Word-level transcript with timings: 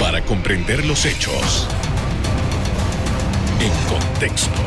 Para 0.00 0.24
comprender 0.24 0.84
los 0.86 1.04
hechos 1.04 1.68
en 3.60 3.70
contexto. 3.88 4.58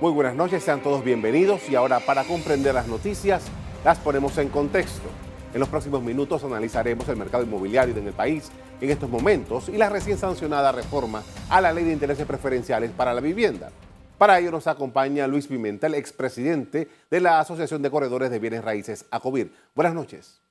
Muy 0.00 0.12
buenas 0.12 0.34
noches, 0.34 0.62
sean 0.62 0.80
todos 0.80 1.04
bienvenidos 1.04 1.68
y 1.68 1.74
ahora 1.74 2.00
para 2.00 2.24
comprender 2.24 2.74
las 2.74 2.86
noticias 2.86 3.42
las 3.84 3.98
ponemos 3.98 4.38
en 4.38 4.48
contexto. 4.48 5.08
En 5.52 5.60
los 5.60 5.68
próximos 5.68 6.02
minutos 6.02 6.44
analizaremos 6.44 7.06
el 7.08 7.16
mercado 7.16 7.42
inmobiliario 7.42 7.94
en 7.94 8.06
el 8.06 8.14
país 8.14 8.50
en 8.80 8.88
estos 8.88 9.10
momentos 9.10 9.68
y 9.68 9.76
la 9.76 9.90
recién 9.90 10.16
sancionada 10.16 10.72
reforma 10.72 11.22
a 11.50 11.60
la 11.60 11.72
ley 11.72 11.84
de 11.84 11.92
intereses 11.92 12.26
preferenciales 12.26 12.90
para 12.92 13.12
la 13.12 13.20
vivienda. 13.20 13.70
Para 14.16 14.38
ello 14.38 14.50
nos 14.52 14.66
acompaña 14.66 15.26
Luis 15.26 15.48
Pimentel, 15.48 15.94
expresidente 15.94 16.88
de 17.10 17.20
la 17.20 17.40
Asociación 17.40 17.82
de 17.82 17.90
Corredores 17.90 18.30
de 18.30 18.38
Bienes 18.38 18.64
Raíces, 18.64 19.04
ACOBIR. 19.10 19.52
Buenas 19.74 19.94
noches. 19.94 20.41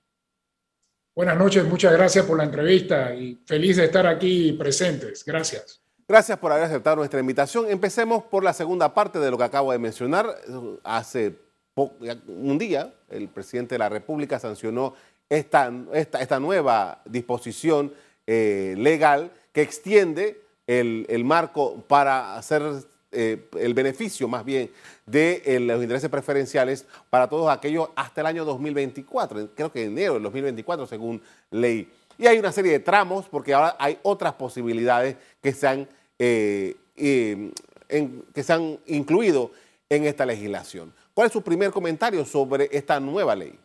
Buenas 1.21 1.37
noches, 1.37 1.63
muchas 1.65 1.93
gracias 1.93 2.25
por 2.25 2.35
la 2.35 2.45
entrevista 2.45 3.13
y 3.13 3.39
feliz 3.45 3.77
de 3.77 3.85
estar 3.85 4.07
aquí 4.07 4.53
presentes. 4.53 5.23
Gracias. 5.23 5.79
Gracias 6.07 6.35
por 6.39 6.51
haber 6.51 6.63
aceptado 6.63 6.95
nuestra 6.95 7.19
invitación. 7.19 7.69
Empecemos 7.69 8.23
por 8.23 8.43
la 8.43 8.53
segunda 8.53 8.91
parte 8.91 9.19
de 9.19 9.29
lo 9.29 9.37
que 9.37 9.43
acabo 9.43 9.71
de 9.71 9.77
mencionar. 9.77 10.35
Hace 10.83 11.35
un 11.75 12.57
día 12.57 12.95
el 13.07 13.27
presidente 13.27 13.75
de 13.75 13.79
la 13.79 13.89
República 13.89 14.39
sancionó 14.39 14.95
esta, 15.29 15.71
esta, 15.93 16.39
nueva 16.39 17.03
disposición 17.05 17.93
eh, 18.25 18.73
legal 18.79 19.29
que 19.53 19.61
extiende 19.61 20.41
el, 20.65 21.05
el, 21.07 21.23
marco 21.23 21.83
para 21.87 22.35
hacer 22.35 22.63
eh, 23.11 23.49
el 23.59 23.73
beneficio 23.73 24.27
más 24.27 24.45
bien 24.45 24.71
de 25.05 25.41
eh, 25.45 25.59
los 25.59 25.81
intereses 25.81 26.09
preferenciales 26.09 26.85
para 27.09 27.27
todos 27.27 27.49
aquellos 27.49 27.89
hasta 27.95 28.21
el 28.21 28.27
año 28.27 28.45
2024, 28.45 29.49
creo 29.55 29.71
que 29.71 29.85
enero 29.85 30.13
del 30.13 30.23
2024 30.23 30.87
según 30.87 31.21
ley. 31.49 31.89
Y 32.17 32.27
hay 32.27 32.37
una 32.37 32.51
serie 32.51 32.71
de 32.71 32.79
tramos 32.79 33.27
porque 33.27 33.53
ahora 33.53 33.75
hay 33.79 33.97
otras 34.03 34.33
posibilidades 34.33 35.17
que 35.41 35.53
se 35.53 35.67
han, 35.67 35.87
eh, 36.19 36.75
que 36.95 38.43
se 38.43 38.53
han 38.53 38.79
incluido 38.85 39.51
en 39.89 40.05
esta 40.05 40.25
legislación. 40.25 40.93
¿Cuál 41.13 41.27
es 41.27 41.33
su 41.33 41.41
primer 41.41 41.71
comentario 41.71 42.23
sobre 42.25 42.69
esta 42.71 42.99
nueva 42.99 43.35
ley? 43.35 43.59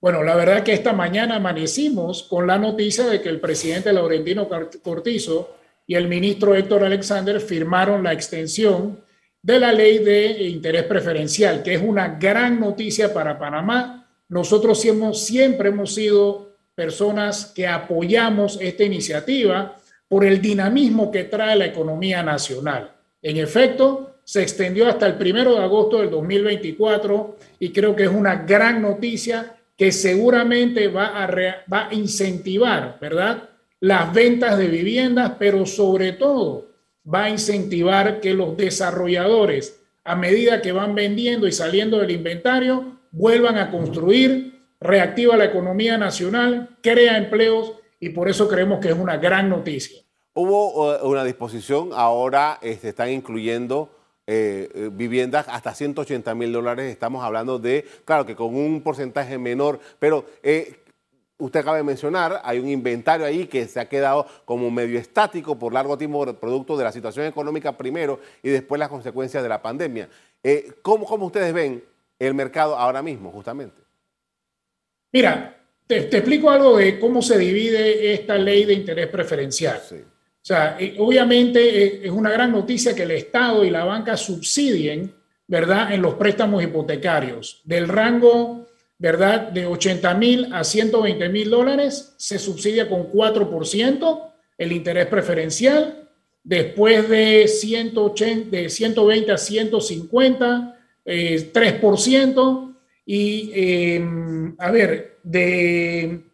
Bueno, 0.00 0.22
la 0.22 0.36
verdad 0.36 0.62
que 0.62 0.72
esta 0.72 0.92
mañana 0.92 1.36
amanecimos 1.36 2.22
con 2.22 2.46
la 2.46 2.56
noticia 2.56 3.04
de 3.06 3.20
que 3.20 3.28
el 3.28 3.40
presidente 3.40 3.92
Laurentino 3.92 4.48
Cortizo 4.82 5.57
y 5.88 5.94
el 5.94 6.06
ministro 6.06 6.54
Héctor 6.54 6.84
Alexander 6.84 7.40
firmaron 7.40 8.04
la 8.04 8.12
extensión 8.12 9.00
de 9.42 9.58
la 9.58 9.72
ley 9.72 9.98
de 9.98 10.44
interés 10.44 10.84
preferencial, 10.84 11.62
que 11.62 11.74
es 11.74 11.82
una 11.82 12.18
gran 12.18 12.60
noticia 12.60 13.12
para 13.12 13.38
Panamá. 13.38 14.06
Nosotros 14.28 14.80
siempre 14.80 15.70
hemos 15.70 15.94
sido 15.94 16.56
personas 16.74 17.46
que 17.46 17.66
apoyamos 17.66 18.58
esta 18.60 18.84
iniciativa 18.84 19.76
por 20.06 20.26
el 20.26 20.42
dinamismo 20.42 21.10
que 21.10 21.24
trae 21.24 21.56
la 21.56 21.66
economía 21.66 22.22
nacional. 22.22 22.92
En 23.22 23.38
efecto, 23.38 24.16
se 24.24 24.42
extendió 24.42 24.88
hasta 24.88 25.06
el 25.06 25.14
primero 25.14 25.54
de 25.54 25.62
agosto 25.62 26.00
del 26.00 26.10
2024 26.10 27.38
y 27.60 27.72
creo 27.72 27.96
que 27.96 28.04
es 28.04 28.10
una 28.10 28.36
gran 28.36 28.82
noticia 28.82 29.56
que 29.74 29.90
seguramente 29.90 30.88
va 30.88 31.24
a, 31.24 31.26
va 31.72 31.88
a 31.88 31.94
incentivar, 31.94 32.98
¿verdad? 33.00 33.48
Las 33.80 34.12
ventas 34.12 34.58
de 34.58 34.66
viviendas, 34.68 35.32
pero 35.38 35.66
sobre 35.66 36.12
todo 36.12 36.66
va 37.12 37.24
a 37.24 37.30
incentivar 37.30 38.20
que 38.20 38.34
los 38.34 38.56
desarrolladores, 38.56 39.80
a 40.04 40.16
medida 40.16 40.60
que 40.60 40.72
van 40.72 40.94
vendiendo 40.94 41.46
y 41.46 41.52
saliendo 41.52 41.98
del 41.98 42.10
inventario, 42.10 42.98
vuelvan 43.10 43.56
a 43.56 43.70
construir, 43.70 44.58
reactiva 44.80 45.36
la 45.36 45.46
economía 45.46 45.98
nacional, 45.98 46.76
crea 46.82 47.16
empleos 47.16 47.72
y 48.00 48.10
por 48.10 48.28
eso 48.28 48.48
creemos 48.48 48.80
que 48.80 48.88
es 48.88 48.96
una 48.96 49.16
gran 49.16 49.48
noticia. 49.48 50.02
Hubo 50.34 50.94
eh, 50.94 50.98
una 51.02 51.24
disposición, 51.24 51.90
ahora 51.92 52.58
se 52.62 52.70
este, 52.70 52.88
están 52.90 53.10
incluyendo 53.10 53.90
eh, 54.26 54.68
eh, 54.74 54.90
viviendas 54.92 55.46
hasta 55.48 55.74
180 55.74 56.34
mil 56.34 56.52
dólares. 56.52 56.92
Estamos 56.92 57.24
hablando 57.24 57.58
de, 57.58 57.86
claro 58.04 58.26
que 58.26 58.36
con 58.36 58.54
un 58.54 58.82
porcentaje 58.82 59.38
menor, 59.38 59.80
pero 59.98 60.26
usted 61.38 61.60
acaba 61.60 61.76
de 61.76 61.84
mencionar, 61.84 62.40
hay 62.44 62.58
un 62.58 62.68
inventario 62.68 63.24
ahí 63.24 63.46
que 63.46 63.66
se 63.66 63.80
ha 63.80 63.88
quedado 63.88 64.26
como 64.44 64.70
medio 64.70 64.98
estático 64.98 65.58
por 65.58 65.72
largo 65.72 65.96
tiempo 65.96 66.34
producto 66.34 66.76
de 66.76 66.84
la 66.84 66.92
situación 66.92 67.26
económica 67.26 67.76
primero 67.76 68.20
y 68.42 68.50
después 68.50 68.78
las 68.78 68.88
consecuencias 68.88 69.42
de 69.42 69.48
la 69.48 69.62
pandemia. 69.62 70.08
Eh, 70.42 70.72
¿cómo, 70.82 71.06
ustedes 71.24 71.52
ven 71.52 71.82
el 72.18 72.34
mercado 72.34 72.76
ahora 72.76 73.02
mismo, 73.02 73.30
justamente? 73.30 73.80
Mira, 75.12 75.56
te, 75.86 75.98
explico 75.98 76.50
algo 76.50 76.76
de 76.76 76.98
cómo 76.98 77.22
se 77.22 77.38
divide 77.38 78.12
esta 78.12 78.36
ley 78.36 78.64
de 78.64 78.74
interés 78.74 79.06
preferencial. 79.06 79.80
O 79.90 80.44
sea, 80.48 80.76
eh, 80.78 80.96
obviamente 80.98 81.84
eh, 81.84 82.00
es 82.04 82.10
una 82.10 82.30
gran 82.30 82.52
noticia 82.52 82.94
que 82.94 83.04
el 83.04 83.12
Estado 83.12 83.64
y 83.64 83.70
la 83.70 83.84
banca 83.84 84.16
subsidien, 84.16 85.14
¿verdad?, 85.46 85.92
en 85.92 86.02
los 86.02 86.14
préstamos 86.14 86.62
hipotecarios 86.62 87.62
del 87.64 87.88
rango 87.88 88.67
¿verdad? 88.98 89.52
De 89.52 89.66
80 89.66 90.14
mil 90.14 90.52
a 90.52 90.64
120 90.64 91.28
mil 91.28 91.50
dólares 91.50 92.14
se 92.16 92.38
subsidia 92.38 92.88
con 92.88 93.12
4% 93.12 94.28
el 94.58 94.72
interés 94.72 95.06
preferencial. 95.06 96.08
Después 96.42 97.08
de, 97.08 97.46
180, 97.46 98.50
de 98.50 98.68
120 98.68 99.32
a 99.32 99.38
150, 99.38 100.78
3%. 101.04 102.64
Y, 103.06 103.52
em, 103.54 104.54
a 104.58 104.70
ver, 104.70 105.18
de, 105.22 106.24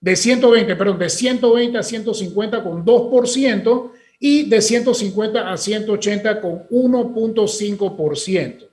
de 0.00 0.16
120, 0.16 0.76
perdón, 0.76 0.98
de 0.98 1.08
120 1.08 1.78
a 1.78 1.82
150 1.82 2.62
con 2.62 2.84
2% 2.84 3.92
y 4.18 4.48
de 4.48 4.60
150 4.60 5.50
a 5.50 5.56
180 5.56 6.40
con 6.40 6.68
1.5%. 6.68 8.67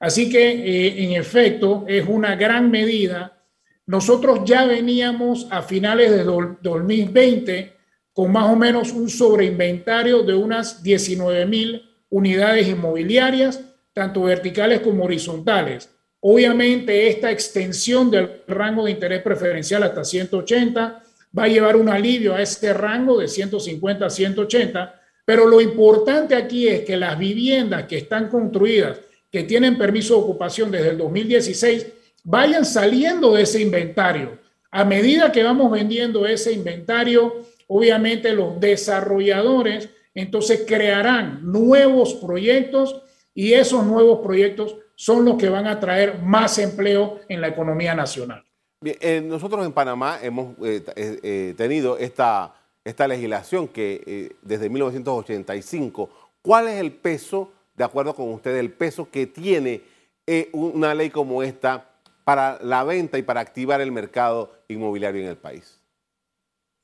Así 0.00 0.30
que, 0.30 0.50
eh, 0.50 1.04
en 1.04 1.12
efecto, 1.12 1.84
es 1.88 2.06
una 2.06 2.36
gran 2.36 2.70
medida. 2.70 3.42
Nosotros 3.86 4.40
ya 4.44 4.64
veníamos 4.64 5.46
a 5.50 5.62
finales 5.62 6.10
de 6.10 6.24
2020 6.24 7.76
con 8.12 8.32
más 8.32 8.50
o 8.52 8.56
menos 8.56 8.92
un 8.92 9.08
sobreinventario 9.08 10.22
de 10.22 10.34
unas 10.34 10.82
19 10.82 11.46
mil 11.46 11.82
unidades 12.10 12.68
inmobiliarias, 12.68 13.60
tanto 13.92 14.22
verticales 14.22 14.80
como 14.80 15.04
horizontales. 15.04 15.90
Obviamente, 16.20 17.08
esta 17.08 17.30
extensión 17.30 18.10
del 18.10 18.42
rango 18.46 18.84
de 18.84 18.92
interés 18.92 19.22
preferencial 19.22 19.82
hasta 19.84 20.04
180 20.04 21.02
va 21.36 21.44
a 21.44 21.48
llevar 21.48 21.76
un 21.76 21.88
alivio 21.88 22.34
a 22.34 22.42
este 22.42 22.72
rango 22.72 23.20
de 23.20 23.28
150 23.28 24.06
a 24.06 24.10
180, 24.10 25.00
pero 25.24 25.46
lo 25.46 25.60
importante 25.60 26.34
aquí 26.34 26.66
es 26.66 26.80
que 26.80 26.96
las 26.96 27.18
viviendas 27.18 27.84
que 27.84 27.98
están 27.98 28.28
construidas 28.28 28.98
que 29.30 29.42
tienen 29.44 29.78
permiso 29.78 30.14
de 30.14 30.22
ocupación 30.22 30.70
desde 30.70 30.90
el 30.90 30.98
2016 30.98 31.86
vayan 32.24 32.64
saliendo 32.64 33.34
de 33.34 33.42
ese 33.42 33.60
inventario. 33.60 34.38
A 34.70 34.84
medida 34.84 35.32
que 35.32 35.42
vamos 35.42 35.70
vendiendo 35.70 36.26
ese 36.26 36.52
inventario, 36.52 37.46
obviamente 37.66 38.32
los 38.32 38.60
desarrolladores 38.60 39.88
entonces 40.14 40.64
crearán 40.66 41.40
nuevos 41.42 42.14
proyectos 42.14 43.02
y 43.34 43.52
esos 43.52 43.86
nuevos 43.86 44.20
proyectos 44.20 44.76
son 44.94 45.24
los 45.24 45.36
que 45.36 45.48
van 45.48 45.66
a 45.66 45.78
traer 45.78 46.20
más 46.22 46.58
empleo 46.58 47.20
en 47.28 47.40
la 47.40 47.48
economía 47.48 47.94
nacional. 47.94 48.44
Eh, 48.84 49.20
nosotros 49.24 49.64
en 49.64 49.72
Panamá 49.72 50.18
hemos 50.22 50.56
eh, 50.64 50.82
eh, 50.96 51.54
tenido 51.56 51.96
esta, 51.98 52.54
esta 52.84 53.06
legislación 53.06 53.68
que 53.68 54.36
desde 54.42 54.68
1985, 54.68 56.10
¿cuál 56.42 56.68
es 56.68 56.80
el 56.80 56.92
peso 56.92 57.52
de 57.78 57.84
acuerdo 57.84 58.14
con 58.14 58.28
usted, 58.32 58.56
el 58.56 58.72
peso 58.72 59.08
que 59.10 59.26
tiene 59.26 59.80
eh, 60.26 60.50
una 60.52 60.94
ley 60.94 61.08
como 61.08 61.42
esta 61.42 61.88
para 62.24 62.58
la 62.62 62.84
venta 62.84 63.16
y 63.16 63.22
para 63.22 63.40
activar 63.40 63.80
el 63.80 63.90
mercado 63.90 64.52
inmobiliario 64.68 65.22
en 65.22 65.28
el 65.28 65.36
país? 65.36 65.80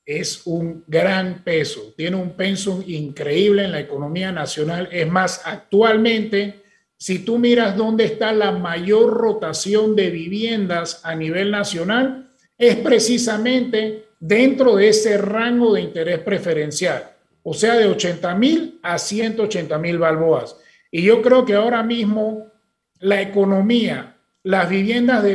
Es 0.06 0.46
un 0.46 0.85
gran 0.87 1.43
peso, 1.44 1.93
tiene 1.96 2.17
un 2.17 2.31
peso 2.31 2.82
increíble 2.87 3.64
en 3.64 3.73
la 3.73 3.81
economía 3.81 4.32
nacional. 4.32 4.88
Es 4.91 5.06
más, 5.11 5.43
actualmente, 5.44 6.62
si 6.97 7.19
tú 7.19 7.38
miras 7.38 7.76
dónde 7.76 8.05
está 8.05 8.32
la 8.32 8.52
mayor 8.52 9.12
rotación 9.12 9.94
de 9.97 10.11
viviendas 10.11 11.05
a 11.05 11.14
nivel 11.14 11.50
nacional, 11.50 12.31
es 12.56 12.76
precisamente 12.76 14.06
dentro 14.19 14.76
de 14.76 14.88
ese 14.88 15.19
rango 15.19 15.75
de 15.75 15.82
interés 15.82 16.20
preferencial, 16.20 17.11
o 17.43 17.52
sea, 17.52 17.75
de 17.75 17.87
80 17.87 18.35
mil 18.37 18.81
a 18.82 18.99
180 18.99 19.76
mil 19.79 19.99
balboas. 19.99 20.56
Y 20.94 21.02
yo 21.02 21.23
creo 21.23 21.44
que 21.44 21.55
ahora 21.55 21.82
mismo 21.82 22.52
la 23.00 23.20
economía, 23.20 24.14
las 24.44 24.70
viviendas 24.70 25.25
de 25.25 25.32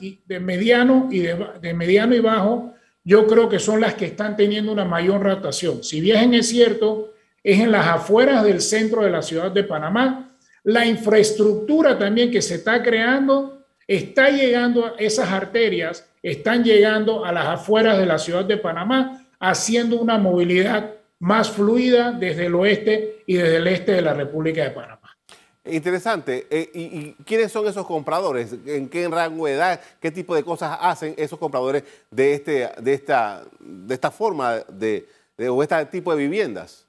y 0.00 0.18
de 0.24 0.40
mediano 0.40 1.08
y 1.10 1.18
de, 1.18 1.74
mediano 1.74 2.14
y 2.14 2.20
bajo, 2.20 2.72
yo 3.04 3.26
creo 3.26 3.50
que 3.50 3.58
son 3.58 3.82
las 3.82 3.92
que 3.92 4.06
están 4.06 4.34
teniendo 4.34 4.72
una 4.72 4.86
mayor 4.86 5.20
rotación. 5.20 5.84
Si 5.84 6.00
bien 6.00 6.32
es 6.32 6.48
cierto, 6.48 7.12
es 7.44 7.60
en 7.60 7.70
las 7.70 7.86
afueras 7.86 8.44
del 8.44 8.62
centro 8.62 9.02
de 9.02 9.10
la 9.10 9.20
ciudad 9.20 9.50
de 9.50 9.62
Panamá. 9.62 10.38
La 10.64 10.86
infraestructura 10.86 11.98
también 11.98 12.30
que 12.30 12.40
se 12.40 12.54
está 12.54 12.82
creando 12.82 13.66
está 13.86 14.30
llegando 14.30 14.86
a 14.86 14.94
esas 14.96 15.30
arterias, 15.30 16.08
están 16.22 16.64
llegando 16.64 17.26
a 17.26 17.32
las 17.32 17.46
afueras 17.46 17.98
de 17.98 18.06
la 18.06 18.18
ciudad 18.18 18.46
de 18.46 18.56
Panamá, 18.56 19.22
haciendo 19.38 20.00
una 20.00 20.16
movilidad 20.16 20.92
más 21.22 21.52
fluida 21.52 22.10
desde 22.10 22.46
el 22.46 22.54
oeste 22.56 23.22
y 23.26 23.34
desde 23.34 23.56
el 23.56 23.66
este 23.68 23.92
de 23.92 24.02
la 24.02 24.12
República 24.12 24.64
de 24.64 24.70
Panamá. 24.70 25.16
Interesante. 25.64 26.48
Eh, 26.50 26.68
¿y, 26.74 27.12
quiénes 27.24 27.52
son 27.52 27.68
esos 27.68 27.86
compradores? 27.86 28.52
¿En 28.66 28.88
qué 28.88 29.06
rango 29.06 29.46
de 29.46 29.52
edad? 29.52 29.80
¿Qué 30.00 30.10
tipo 30.10 30.34
de 30.34 30.42
cosas 30.42 30.76
hacen 30.80 31.14
esos 31.16 31.38
compradores 31.38 31.84
de, 32.10 32.34
este, 32.34 32.70
de, 32.76 32.94
esta, 32.94 33.44
de 33.60 33.94
esta 33.94 34.10
forma 34.10 34.64
de, 34.68 35.06
o 35.48 35.62
este 35.62 35.86
tipo 35.86 36.12
de 36.12 36.24
viviendas? 36.24 36.88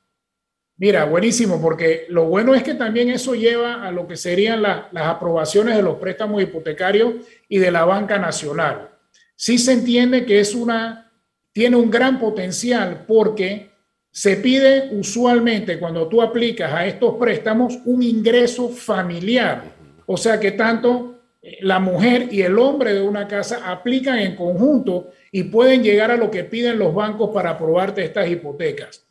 Mira, 0.78 1.06
buenísimo, 1.06 1.62
porque 1.62 2.08
lo 2.10 2.26
bueno 2.26 2.56
es 2.56 2.64
que 2.64 2.74
también 2.74 3.12
eso 3.12 3.36
lleva 3.36 3.88
a 3.88 3.92
lo 3.92 4.08
que 4.08 4.18
serían 4.18 4.64
las 4.64 4.88
aprobaciones 4.94 5.76
de 5.76 5.84
los 5.84 5.98
préstamos 5.98 6.42
hipotecarios 6.42 7.14
y 7.48 7.60
de 7.60 7.70
la 7.70 7.86
banca 7.86 8.18
nacional. 8.18 8.90
Sí 9.36 9.60
se 9.60 9.74
entiende 9.74 10.26
que 10.26 10.40
es 10.40 10.56
una, 10.56 11.12
tiene 11.52 11.76
un 11.76 11.92
gran 11.92 12.20
potencial 12.20 13.06
porque 13.08 13.73
se 14.14 14.36
pide 14.36 14.90
usualmente 14.92 15.80
cuando 15.80 16.08
tú 16.08 16.22
aplicas 16.22 16.72
a 16.72 16.86
estos 16.86 17.16
préstamos 17.16 17.80
un 17.86 18.04
ingreso 18.04 18.70
familiar. 18.70 19.64
O 20.06 20.18
sea 20.18 20.40
que 20.40 20.52
tanto 20.52 21.22
eh, 21.42 21.58
la 21.62 21.80
mujer 21.80 22.28
y 22.32 22.44
el 22.44 22.60
hombre 22.60 22.94
de 22.94 23.02
una 23.02 23.28
casa 23.28 23.72
aplican 23.72 24.20
en 24.20 24.36
conjunto 24.36 25.10
y 25.32 25.46
pueden 25.46 25.82
llegar 25.82 26.12
a 26.12 26.16
lo 26.16 26.30
que 26.30 26.44
piden 26.44 26.78
los 26.78 26.94
bancos 26.94 27.32
para 27.34 27.50
aprobarte 27.50 28.06
estas 28.06 28.30
hipotecas. 28.30 29.04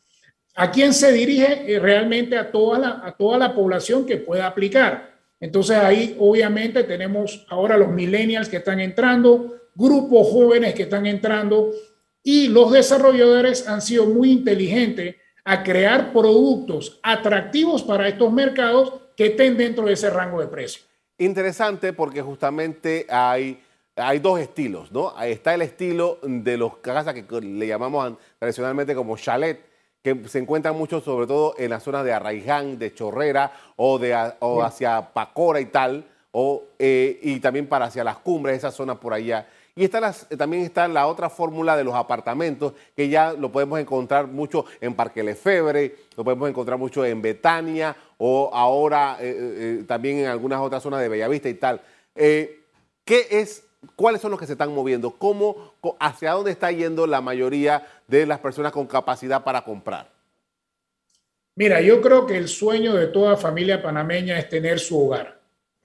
¿A 0.55 0.71
quién 0.71 0.93
se 0.93 1.11
dirige? 1.11 1.65
Eh, 1.67 1.79
realmente 1.79 2.37
a 2.37 2.49
toda 2.49 2.79
la, 2.79 3.01
a 3.03 3.11
toda 3.17 3.37
la 3.37 3.53
población 3.53 4.05
que 4.05 4.15
pueda 4.15 4.47
aplicar. 4.47 5.17
Entonces 5.37 5.75
ahí 5.75 6.15
obviamente 6.17 6.81
tenemos 6.85 7.45
ahora 7.49 7.75
los 7.75 7.89
millennials 7.89 8.47
que 8.47 8.57
están 8.57 8.79
entrando, 8.79 9.53
grupos 9.75 10.29
jóvenes 10.29 10.73
que 10.73 10.83
están 10.83 11.05
entrando 11.07 11.71
y 12.23 12.47
los 12.47 12.71
desarrolladores 12.71 13.67
han 13.67 13.81
sido 13.81 14.05
muy 14.05 14.31
inteligentes 14.31 15.17
a 15.43 15.61
crear 15.61 16.13
productos 16.13 16.99
atractivos 17.03 17.83
para 17.83 18.07
estos 18.07 18.31
mercados 18.31 18.93
que 19.17 19.27
estén 19.27 19.57
dentro 19.57 19.85
de 19.85 19.93
ese 19.93 20.09
rango 20.09 20.39
de 20.39 20.47
precio. 20.47 20.83
Interesante 21.17 21.93
porque 21.93 22.21
justamente 22.21 23.05
hay, 23.09 23.61
hay 23.95 24.19
dos 24.19 24.39
estilos, 24.39 24.91
¿no? 24.91 25.13
Está 25.21 25.53
el 25.53 25.61
estilo 25.61 26.17
de 26.23 26.57
los 26.57 26.77
casas 26.77 27.13
que 27.13 27.41
le 27.41 27.67
llamamos 27.67 28.13
tradicionalmente 28.39 28.95
como 28.95 29.17
chalet, 29.17 29.59
que 30.01 30.27
se 30.27 30.39
encuentran 30.39 30.75
mucho 30.75 31.01
sobre 31.01 31.27
todo 31.27 31.55
en 31.57 31.69
la 31.69 31.79
zona 31.79 32.03
de 32.03 32.13
Arraiján, 32.13 32.79
de 32.79 32.93
Chorrera 32.93 33.51
o, 33.75 33.99
de, 33.99 34.17
o 34.39 34.63
hacia 34.63 35.13
Pacora 35.13 35.59
y 35.61 35.65
tal, 35.65 36.05
o, 36.31 36.63
eh, 36.79 37.19
y 37.21 37.39
también 37.39 37.67
para 37.67 37.85
hacia 37.85 38.03
las 38.03 38.17
cumbres, 38.17 38.57
esa 38.57 38.71
zona 38.71 38.99
por 38.99 39.13
allá. 39.13 39.47
Y 39.75 39.87
las, 39.87 40.27
también 40.37 40.63
está 40.63 40.87
la 40.87 41.07
otra 41.07 41.31
fórmula 41.31 41.75
de 41.75 41.83
los 41.83 41.95
apartamentos, 41.95 42.73
que 42.95 43.09
ya 43.09 43.33
lo 43.33 43.51
podemos 43.51 43.79
encontrar 43.79 44.27
mucho 44.27 44.65
en 44.79 44.93
Parque 44.93 45.23
Lefebre, 45.23 45.95
lo 46.15 46.23
podemos 46.23 46.47
encontrar 46.47 46.77
mucho 46.77 47.03
en 47.03 47.23
Betania 47.23 47.95
o 48.19 48.51
ahora 48.53 49.17
eh, 49.19 49.29
eh, 49.29 49.79
eh, 49.79 49.83
también 49.87 50.19
en 50.19 50.27
algunas 50.27 50.59
otras 50.59 50.83
zonas 50.83 51.01
de 51.01 51.09
Bellavista 51.09 51.49
y 51.49 51.55
tal. 51.55 51.81
¿qué 52.13 53.27
es, 53.31 53.63
¿Cuáles 53.95 54.21
son 54.21 54.29
los 54.29 54.39
que 54.39 54.45
se 54.45 54.51
están 54.51 54.73
moviendo? 54.75 55.09
¿Cómo, 55.17 55.73
¿Hacia 55.99 56.33
dónde 56.33 56.51
está 56.51 56.71
yendo 56.71 57.07
la 57.07 57.21
mayoría 57.21 57.87
de 58.07 58.27
las 58.27 58.39
personas 58.39 58.71
con 58.71 58.85
capacidad 58.85 59.43
para 59.43 59.63
comprar? 59.63 60.11
Mira, 61.55 61.81
yo 61.81 61.99
creo 61.99 62.27
que 62.27 62.37
el 62.37 62.47
sueño 62.47 62.93
de 62.93 63.07
toda 63.07 63.37
familia 63.37 63.81
panameña 63.81 64.37
es 64.37 64.49
tener 64.49 64.79
su 64.79 65.03
hogar. 65.03 65.42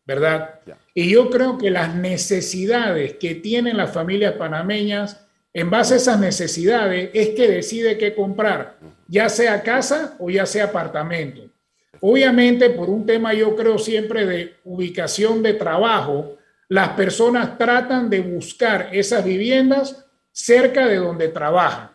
¿Verdad? 0.08 0.60
Y 0.94 1.10
yo 1.10 1.28
creo 1.28 1.58
que 1.58 1.70
las 1.70 1.94
necesidades 1.94 3.18
que 3.18 3.34
tienen 3.34 3.76
las 3.76 3.92
familias 3.92 4.32
panameñas, 4.32 5.26
en 5.52 5.68
base 5.68 5.94
a 5.94 5.96
esas 5.98 6.18
necesidades, 6.18 7.10
es 7.12 7.28
que 7.30 7.46
decide 7.46 7.98
qué 7.98 8.14
comprar, 8.14 8.78
ya 9.06 9.28
sea 9.28 9.62
casa 9.62 10.16
o 10.18 10.30
ya 10.30 10.46
sea 10.46 10.64
apartamento. 10.64 11.42
Obviamente, 12.00 12.70
por 12.70 12.88
un 12.88 13.04
tema 13.04 13.34
yo 13.34 13.54
creo 13.54 13.78
siempre 13.78 14.24
de 14.24 14.54
ubicación 14.64 15.42
de 15.42 15.52
trabajo, 15.52 16.38
las 16.68 16.90
personas 16.90 17.58
tratan 17.58 18.08
de 18.08 18.20
buscar 18.20 18.88
esas 18.92 19.22
viviendas 19.22 20.06
cerca 20.32 20.86
de 20.86 20.96
donde 20.96 21.28
trabajan. 21.28 21.90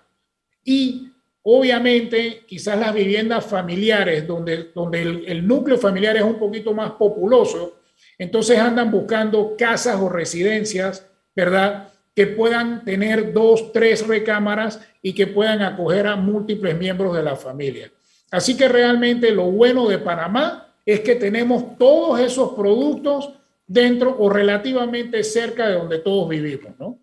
Y 0.63 1.10
obviamente, 1.42 2.44
quizás 2.45 2.77
las 2.77 2.94
viviendas 2.94 3.44
familiares, 3.44 4.27
donde, 4.27 4.71
donde 4.75 5.01
el, 5.01 5.25
el 5.25 5.48
núcleo 5.48 5.80
familiar 5.80 6.15
es 6.15 6.24
un 6.24 6.38
poquito 6.38 6.75
más 6.75 6.92
populoso, 6.92 7.80
entonces 8.18 8.60
andan 8.60 8.92
buscando 8.92 9.56
casas 9.57 10.00
o 10.00 10.10
residencias, 10.10 11.07
¿verdad? 11.36 11.90
Que 12.16 12.28
puedan 12.28 12.86
tener 12.86 13.34
dos, 13.34 13.72
tres 13.72 14.07
recámaras 14.07 14.80
y 15.01 15.13
que 15.13 15.28
puedan 15.28 15.62
acoger 15.62 16.07
a 16.07 16.16
múltiples 16.16 16.78
miembros 16.78 17.16
de 17.16 17.24
la 17.24 17.36
familia. 17.36 17.92
Así 18.31 18.56
que 18.57 18.68
realmente 18.68 19.31
lo 19.31 19.51
bueno 19.51 19.88
de 19.88 20.00
Panamá 20.00 20.74
es 20.86 21.01
que 21.01 21.16
tenemos 21.16 21.78
todos 21.78 22.19
esos 22.19 22.54
productos 22.54 23.31
dentro 23.66 24.16
o 24.19 24.30
relativamente 24.30 25.24
cerca 25.24 25.68
de 25.68 25.75
donde 25.75 26.00
todos 26.00 26.30
vivimos, 26.30 26.74
¿no? 26.80 27.00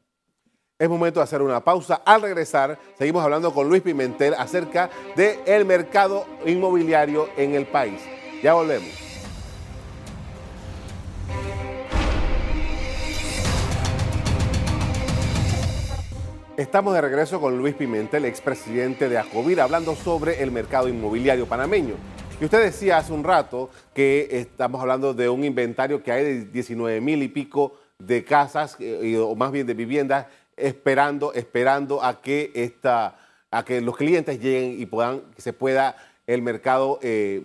Es 0.78 0.88
momento 0.88 1.20
de 1.20 1.24
hacer 1.24 1.42
una 1.42 1.62
pausa. 1.62 1.96
Al 2.06 2.22
regresar, 2.22 2.78
seguimos 2.96 3.22
hablando 3.22 3.52
con 3.52 3.68
Luis 3.68 3.82
Pimentel 3.82 4.32
acerca 4.32 4.88
del 5.14 5.66
mercado 5.66 6.24
inmobiliario 6.46 7.28
en 7.36 7.54
el 7.54 7.66
país. 7.66 8.00
Ya 8.42 8.54
volvemos. 8.54 9.09
Estamos 16.60 16.92
de 16.92 17.00
regreso 17.00 17.40
con 17.40 17.56
Luis 17.56 17.74
Pimentel, 17.74 18.26
expresidente 18.26 19.08
de 19.08 19.16
Acovir, 19.16 19.62
hablando 19.62 19.96
sobre 19.96 20.42
el 20.42 20.50
mercado 20.50 20.88
inmobiliario 20.88 21.46
panameño. 21.46 21.94
Y 22.38 22.44
usted 22.44 22.62
decía 22.62 22.98
hace 22.98 23.14
un 23.14 23.24
rato 23.24 23.70
que 23.94 24.28
estamos 24.30 24.78
hablando 24.78 25.14
de 25.14 25.30
un 25.30 25.42
inventario 25.42 26.02
que 26.02 26.12
hay 26.12 26.22
de 26.22 26.44
19 26.44 27.00
mil 27.00 27.22
y 27.22 27.28
pico 27.28 27.80
de 27.98 28.24
casas, 28.24 28.76
eh, 28.78 29.16
o 29.16 29.34
más 29.34 29.52
bien 29.52 29.66
de 29.66 29.72
viviendas, 29.72 30.26
esperando, 30.54 31.32
esperando 31.32 32.04
a 32.04 32.20
que, 32.20 32.52
esta, 32.54 33.16
a 33.50 33.64
que 33.64 33.80
los 33.80 33.96
clientes 33.96 34.38
lleguen 34.38 34.78
y 34.78 34.84
puedan, 34.84 35.22
se 35.38 35.54
pueda 35.54 35.96
el 36.26 36.42
mercado 36.42 36.98
eh, 37.00 37.42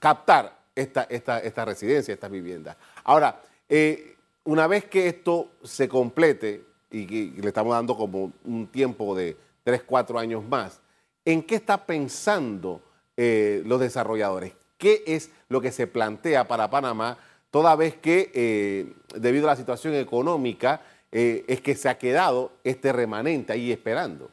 captar 0.00 0.58
esta, 0.74 1.04
esta, 1.04 1.38
esta 1.38 1.64
residencia, 1.64 2.12
estas 2.12 2.32
viviendas. 2.32 2.76
Ahora, 3.04 3.40
eh, 3.68 4.16
una 4.42 4.66
vez 4.66 4.86
que 4.86 5.06
esto 5.06 5.52
se 5.62 5.88
complete, 5.88 6.65
y, 6.90 7.40
le 7.40 7.48
estamos 7.48 7.74
dando 7.74 7.96
como 7.96 8.32
un 8.44 8.66
tiempo 8.66 9.14
de 9.14 9.36
3, 9.64 9.82
4 9.84 10.18
años 10.18 10.44
más. 10.44 10.80
¿En 11.24 11.42
qué 11.42 11.56
está 11.56 11.86
pensando 11.86 12.82
eh, 13.16 13.62
los 13.64 13.80
desarrolladores? 13.80 14.52
¿Qué 14.78 15.02
es 15.06 15.30
lo 15.48 15.60
que 15.60 15.72
se 15.72 15.86
plantea 15.86 16.46
para 16.46 16.70
Panamá 16.70 17.18
toda 17.50 17.74
vez 17.74 17.96
que, 17.96 18.30
eh, 18.34 18.92
debido 19.18 19.46
a 19.46 19.52
la 19.52 19.56
situación 19.56 19.94
económica, 19.94 20.82
eh, 21.10 21.44
es 21.48 21.60
que 21.60 21.74
se 21.74 21.88
ha 21.88 21.98
quedado 21.98 22.52
este 22.62 22.92
remanente 22.92 23.52
ahí 23.52 23.72
esperando? 23.72 24.30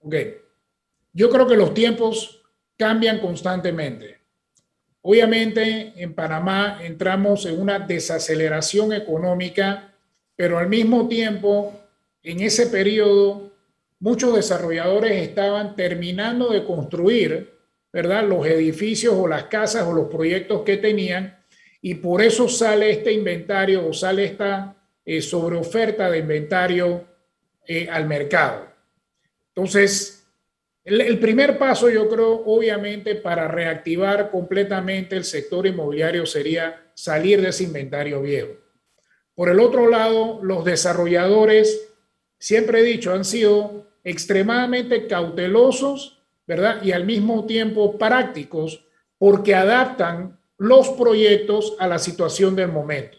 Ok. 0.00 0.14
Yo 1.12 1.30
creo 1.30 1.46
que 1.46 1.56
los 1.56 1.74
tiempos 1.74 2.42
cambian 2.76 3.18
constantemente. 3.18 4.20
Obviamente, 5.02 5.94
en 5.96 6.14
Panamá 6.14 6.78
entramos 6.82 7.46
en 7.46 7.60
una 7.60 7.78
desaceleración 7.78 8.92
económica 8.92 9.89
pero 10.40 10.56
al 10.56 10.70
mismo 10.70 11.06
tiempo, 11.06 11.78
en 12.22 12.40
ese 12.40 12.68
periodo, 12.68 13.52
muchos 13.98 14.34
desarrolladores 14.34 15.12
estaban 15.20 15.76
terminando 15.76 16.48
de 16.48 16.64
construir, 16.64 17.58
¿verdad? 17.92 18.26
Los 18.26 18.46
edificios 18.46 19.14
o 19.18 19.28
las 19.28 19.44
casas 19.44 19.86
o 19.86 19.92
los 19.92 20.08
proyectos 20.08 20.62
que 20.62 20.78
tenían, 20.78 21.38
y 21.82 21.96
por 21.96 22.22
eso 22.22 22.48
sale 22.48 22.90
este 22.90 23.12
inventario 23.12 23.86
o 23.86 23.92
sale 23.92 24.24
esta 24.24 24.74
eh, 25.04 25.20
sobreoferta 25.20 26.10
de 26.10 26.20
inventario 26.20 27.04
eh, 27.66 27.86
al 27.90 28.06
mercado. 28.06 28.66
Entonces, 29.48 30.26
el, 30.84 31.18
primer 31.18 31.58
paso, 31.58 31.90
yo 31.90 32.08
creo, 32.08 32.44
obviamente, 32.46 33.14
para 33.16 33.46
reactivar 33.46 34.30
completamente 34.30 35.16
el 35.16 35.24
sector 35.24 35.66
inmobiliario 35.66 36.24
sería 36.24 36.92
salir 36.94 37.42
de 37.42 37.50
ese 37.50 37.64
inventario 37.64 38.22
viejo. 38.22 38.59
Por 39.40 39.48
el 39.48 39.58
otro 39.58 39.88
lado, 39.88 40.38
los 40.42 40.66
desarrolladores, 40.66 41.88
siempre 42.38 42.80
he 42.80 42.82
dicho, 42.82 43.14
han 43.14 43.24
sido 43.24 43.86
extremadamente 44.04 45.06
cautelosos, 45.06 46.22
¿verdad? 46.46 46.82
Y 46.82 46.92
al 46.92 47.06
mismo 47.06 47.46
tiempo 47.46 47.96
prácticos 47.96 48.84
porque 49.16 49.54
adaptan 49.54 50.38
los 50.58 50.90
proyectos 50.90 51.74
a 51.78 51.86
la 51.86 51.98
situación 51.98 52.54
del 52.54 52.70
momento. 52.70 53.16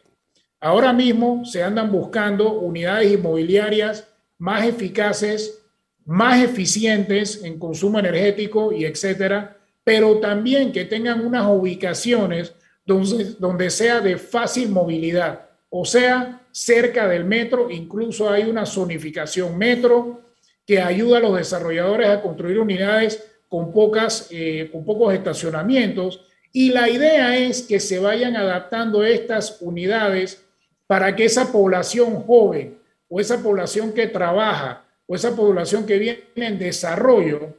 Ahora 0.60 0.94
mismo 0.94 1.44
se 1.44 1.64
andan 1.64 1.92
buscando 1.92 2.54
unidades 2.54 3.12
inmobiliarias 3.12 4.08
más 4.38 4.68
eficaces, 4.68 5.64
más 6.06 6.40
eficientes 6.44 7.44
en 7.44 7.58
consumo 7.58 7.98
energético 7.98 8.72
y 8.72 8.86
etcétera, 8.86 9.58
pero 9.84 10.20
también 10.20 10.72
que 10.72 10.86
tengan 10.86 11.26
unas 11.26 11.48
ubicaciones 11.48 12.54
donde, 12.86 13.34
donde 13.40 13.72
sea 13.72 14.02
de 14.02 14.20
fácil 14.20 14.70
movilidad 14.70 15.51
o 15.72 15.86
sea, 15.86 16.42
cerca 16.52 17.08
del 17.08 17.24
metro. 17.24 17.72
Incluso 17.72 18.30
hay 18.30 18.44
una 18.44 18.66
zonificación 18.66 19.58
metro 19.58 20.22
que 20.68 20.80
ayuda 20.80 21.18
a 21.18 21.22
los 21.22 21.36
desarrolladores 21.36 22.10
a 22.10 22.22
construir 22.22 22.60
unidades 22.60 23.24
con, 23.48 23.72
eh, 24.30 24.70
con 24.72 24.86
pocos 24.86 25.14
estacionamientos. 25.14 26.26
Y 26.52 26.72
la 26.72 26.90
idea 26.90 27.38
es 27.38 27.64
que 27.64 27.80
se 27.80 28.00
vayan 28.00 28.36
adaptando 28.36 29.04
estas 29.04 29.62
unidades 29.62 30.46
para 30.88 31.16
que 31.16 31.24
esa 31.24 31.52
población 31.54 32.22
joven 32.24 32.78
o 33.08 33.22
esa 33.22 33.42
población 33.42 33.94
que 33.94 34.08
trabaja 34.08 34.84
o 35.08 35.16
esa 35.16 35.34
población 35.36 35.86
que 35.86 35.98
viene 35.98 36.20
en 36.36 36.60
desarrollo 36.60 37.56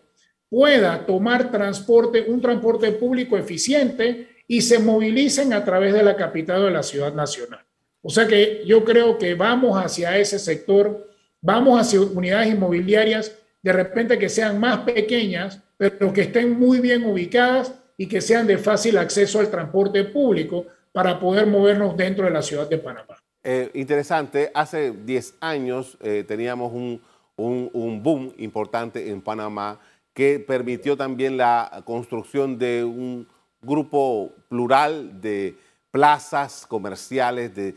pueda 0.50 1.06
tomar 1.06 1.50
transporte, 1.50 2.26
un 2.28 2.42
transporte 2.42 2.92
público 2.92 3.38
eficiente 3.38 4.28
y 4.46 4.60
se 4.60 4.78
movilicen 4.78 5.54
a 5.54 5.64
través 5.64 5.94
de 5.94 6.02
la 6.02 6.14
capital 6.14 6.62
de 6.64 6.70
la 6.70 6.82
ciudad 6.82 7.14
nacional. 7.14 7.64
O 8.02 8.10
sea 8.10 8.26
que 8.26 8.62
yo 8.66 8.84
creo 8.84 9.16
que 9.16 9.34
vamos 9.34 9.82
hacia 9.82 10.18
ese 10.18 10.38
sector, 10.38 11.08
vamos 11.40 11.80
hacia 11.80 12.00
unidades 12.00 12.52
inmobiliarias 12.52 13.38
de 13.62 13.72
repente 13.72 14.18
que 14.18 14.28
sean 14.28 14.58
más 14.58 14.80
pequeñas, 14.80 15.62
pero 15.76 16.12
que 16.12 16.22
estén 16.22 16.58
muy 16.58 16.80
bien 16.80 17.04
ubicadas 17.04 17.72
y 17.96 18.06
que 18.06 18.20
sean 18.20 18.46
de 18.46 18.58
fácil 18.58 18.98
acceso 18.98 19.38
al 19.38 19.50
transporte 19.50 20.02
público 20.04 20.66
para 20.90 21.18
poder 21.20 21.46
movernos 21.46 21.96
dentro 21.96 22.24
de 22.24 22.32
la 22.32 22.42
ciudad 22.42 22.68
de 22.68 22.78
Panamá. 22.78 23.16
Eh, 23.44 23.70
interesante, 23.74 24.50
hace 24.54 24.92
10 24.92 25.36
años 25.40 25.96
eh, 26.00 26.24
teníamos 26.26 26.72
un, 26.72 27.00
un 27.36 28.02
boom 28.02 28.34
importante 28.38 29.10
en 29.10 29.20
Panamá 29.20 29.80
que 30.12 30.38
permitió 30.40 30.96
también 30.96 31.36
la 31.36 31.82
construcción 31.84 32.58
de 32.58 32.84
un 32.84 33.26
grupo 33.62 34.32
plural 34.48 35.20
de 35.20 35.56
plazas 35.92 36.66
comerciales, 36.66 37.54
de 37.54 37.74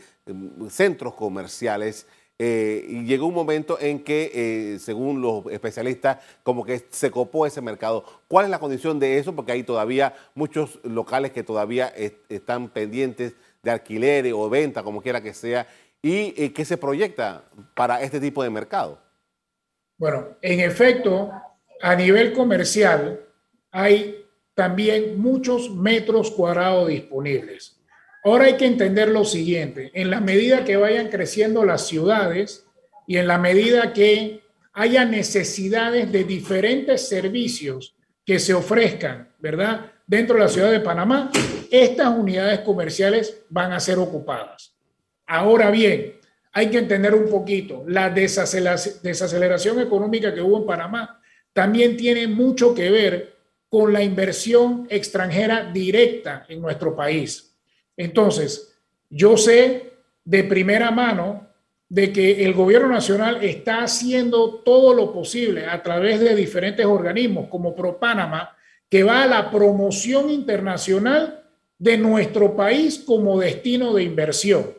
centros 0.68 1.14
comerciales. 1.14 2.08
Eh, 2.38 2.84
y 2.88 3.04
llegó 3.04 3.26
un 3.26 3.34
momento 3.34 3.78
en 3.80 4.02
que, 4.02 4.30
eh, 4.34 4.78
según 4.78 5.22
los 5.22 5.46
especialistas, 5.46 6.18
como 6.42 6.64
que 6.64 6.86
se 6.90 7.10
copó 7.10 7.46
ese 7.46 7.60
mercado. 7.60 8.04
¿Cuál 8.26 8.46
es 8.46 8.50
la 8.50 8.58
condición 8.58 8.98
de 8.98 9.18
eso? 9.18 9.34
Porque 9.34 9.52
hay 9.52 9.62
todavía 9.62 10.14
muchos 10.34 10.80
locales 10.82 11.30
que 11.30 11.44
todavía 11.44 11.92
están 12.28 12.68
pendientes 12.68 13.34
de 13.62 13.70
alquiler 13.70 14.32
o 14.34 14.50
venta, 14.50 14.82
como 14.82 15.00
quiera 15.00 15.22
que 15.22 15.32
sea. 15.32 15.66
¿Y 16.02 16.34
eh, 16.36 16.52
qué 16.52 16.64
se 16.64 16.76
proyecta 16.76 17.44
para 17.74 18.00
este 18.02 18.20
tipo 18.20 18.42
de 18.42 18.50
mercado? 18.50 18.98
Bueno, 19.98 20.28
en 20.42 20.60
efecto, 20.60 21.30
a 21.80 21.94
nivel 21.94 22.32
comercial 22.32 23.20
hay 23.70 24.26
también 24.54 25.18
muchos 25.18 25.70
metros 25.70 26.30
cuadrados 26.30 26.88
disponibles. 26.88 27.75
Ahora 28.26 28.46
hay 28.46 28.56
que 28.56 28.66
entender 28.66 29.08
lo 29.10 29.24
siguiente, 29.24 29.92
en 29.94 30.10
la 30.10 30.20
medida 30.20 30.64
que 30.64 30.76
vayan 30.76 31.10
creciendo 31.10 31.64
las 31.64 31.86
ciudades 31.86 32.66
y 33.06 33.18
en 33.18 33.28
la 33.28 33.38
medida 33.38 33.92
que 33.92 34.42
haya 34.72 35.04
necesidades 35.04 36.10
de 36.10 36.24
diferentes 36.24 37.08
servicios 37.08 37.94
que 38.24 38.40
se 38.40 38.52
ofrezcan, 38.52 39.28
¿verdad? 39.38 39.92
Dentro 40.08 40.34
de 40.34 40.42
la 40.42 40.48
ciudad 40.48 40.72
de 40.72 40.80
Panamá, 40.80 41.30
estas 41.70 42.08
unidades 42.18 42.58
comerciales 42.62 43.44
van 43.48 43.70
a 43.70 43.78
ser 43.78 43.96
ocupadas. 43.96 44.74
Ahora 45.24 45.70
bien, 45.70 46.14
hay 46.50 46.68
que 46.68 46.78
entender 46.78 47.14
un 47.14 47.30
poquito, 47.30 47.84
la 47.86 48.10
desaceleración 48.10 49.78
económica 49.78 50.34
que 50.34 50.42
hubo 50.42 50.58
en 50.58 50.66
Panamá 50.66 51.20
también 51.52 51.96
tiene 51.96 52.26
mucho 52.26 52.74
que 52.74 52.90
ver 52.90 53.36
con 53.68 53.92
la 53.92 54.02
inversión 54.02 54.88
extranjera 54.90 55.70
directa 55.72 56.44
en 56.48 56.60
nuestro 56.60 56.96
país. 56.96 57.52
Entonces, 57.96 58.76
yo 59.08 59.36
sé 59.36 59.92
de 60.24 60.44
primera 60.44 60.90
mano 60.90 61.46
de 61.88 62.12
que 62.12 62.44
el 62.44 62.52
gobierno 62.52 62.88
nacional 62.88 63.44
está 63.44 63.84
haciendo 63.84 64.56
todo 64.64 64.92
lo 64.92 65.12
posible 65.12 65.66
a 65.66 65.82
través 65.82 66.20
de 66.20 66.34
diferentes 66.34 66.84
organismos 66.84 67.48
como 67.48 67.74
ProPanama, 67.74 68.56
que 68.88 69.04
va 69.04 69.22
a 69.22 69.26
la 69.26 69.50
promoción 69.50 70.30
internacional 70.30 71.44
de 71.78 71.96
nuestro 71.96 72.56
país 72.56 72.98
como 72.98 73.38
destino 73.38 73.92
de 73.92 74.02
inversión. 74.02 74.74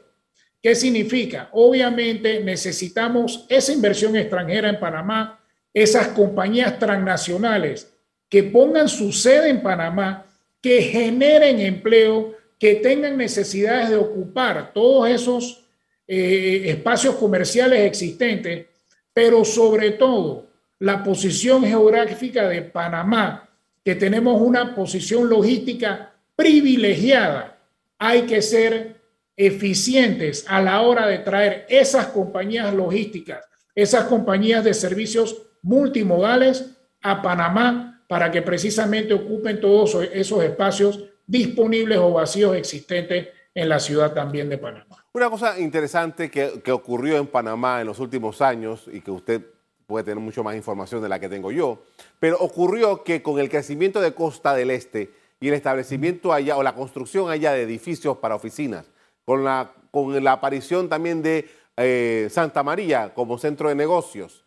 ¿Qué 0.61 0.75
significa? 0.75 1.49
Obviamente 1.53 2.43
necesitamos 2.43 3.45
esa 3.47 3.71
inversión 3.71 4.15
extranjera 4.15 4.69
en 4.69 4.79
Panamá 4.79 5.39
esas 5.73 6.07
compañías 6.07 6.79
transnacionales 6.79 7.93
que 8.29 8.43
pongan 8.43 8.89
su 8.89 9.11
sede 9.11 9.49
en 9.49 9.61
Panamá, 9.61 10.25
que 10.59 10.81
generen 10.81 11.59
empleo, 11.59 12.33
que 12.59 12.75
tengan 12.75 13.17
necesidades 13.17 13.89
de 13.89 13.95
ocupar 13.95 14.73
todos 14.73 15.09
esos 15.09 15.65
eh, 16.07 16.63
espacios 16.65 17.15
comerciales 17.15 17.81
existentes, 17.81 18.67
pero 19.13 19.45
sobre 19.45 19.91
todo 19.91 20.47
la 20.79 21.03
posición 21.03 21.63
geográfica 21.63 22.47
de 22.47 22.61
Panamá, 22.61 23.49
que 23.83 23.95
tenemos 23.95 24.41
una 24.41 24.75
posición 24.75 25.29
logística 25.29 26.13
privilegiada. 26.35 27.57
Hay 27.97 28.23
que 28.23 28.41
ser 28.41 28.95
eficientes 29.35 30.45
a 30.47 30.61
la 30.61 30.81
hora 30.81 31.07
de 31.07 31.19
traer 31.19 31.65
esas 31.69 32.07
compañías 32.07 32.73
logísticas, 32.73 33.45
esas 33.75 34.05
compañías 34.05 34.63
de 34.63 34.73
servicios 34.73 35.43
multimodales 35.61 36.77
a 37.01 37.21
Panamá 37.21 38.03
para 38.07 38.31
que 38.31 38.41
precisamente 38.41 39.13
ocupen 39.13 39.59
todos 39.59 39.97
esos 40.13 40.43
espacios 40.43 41.03
disponibles 41.27 41.97
o 41.99 42.13
vacíos 42.13 42.55
existentes 42.55 43.27
en 43.53 43.69
la 43.69 43.79
ciudad 43.79 44.13
también 44.13 44.49
de 44.49 44.57
Panamá. 44.57 45.05
Una 45.13 45.29
cosa 45.29 45.59
interesante 45.59 46.31
que, 46.31 46.61
que, 46.63 46.71
ocurrió 46.71 47.17
en 47.17 47.27
Panamá 47.27 47.81
en 47.81 47.87
los 47.87 47.99
últimos 47.99 48.41
años 48.41 48.89
y 48.91 49.01
que 49.01 49.11
usted 49.11 49.41
puede 49.85 50.05
tener 50.05 50.19
mucho 50.19 50.43
más 50.43 50.55
información 50.55 51.01
de 51.01 51.09
la 51.09 51.19
que 51.19 51.29
tengo 51.29 51.51
yo, 51.51 51.83
pero 52.19 52.37
ocurrió 52.39 53.03
que 53.03 53.21
con 53.21 53.39
el 53.39 53.49
crecimiento 53.49 54.01
de 54.01 54.13
Costa 54.13 54.53
del 54.53 54.69
Este 54.69 55.11
y 55.39 55.47
el 55.47 55.53
establecimiento 55.53 56.33
allá 56.33 56.57
o 56.57 56.63
la 56.63 56.75
construcción 56.75 57.29
allá 57.29 57.53
de 57.53 57.63
edificios 57.63 58.17
para 58.17 58.35
oficinas, 58.35 58.85
con 59.25 59.43
la, 59.43 59.73
con 59.91 60.23
la 60.23 60.33
aparición 60.33 60.89
también 60.89 61.21
de 61.21 61.49
eh, 61.77 62.27
Santa 62.31 62.63
María 62.63 63.13
como 63.13 63.37
centro 63.37 63.69
de 63.69 63.75
negocios, 63.75 64.43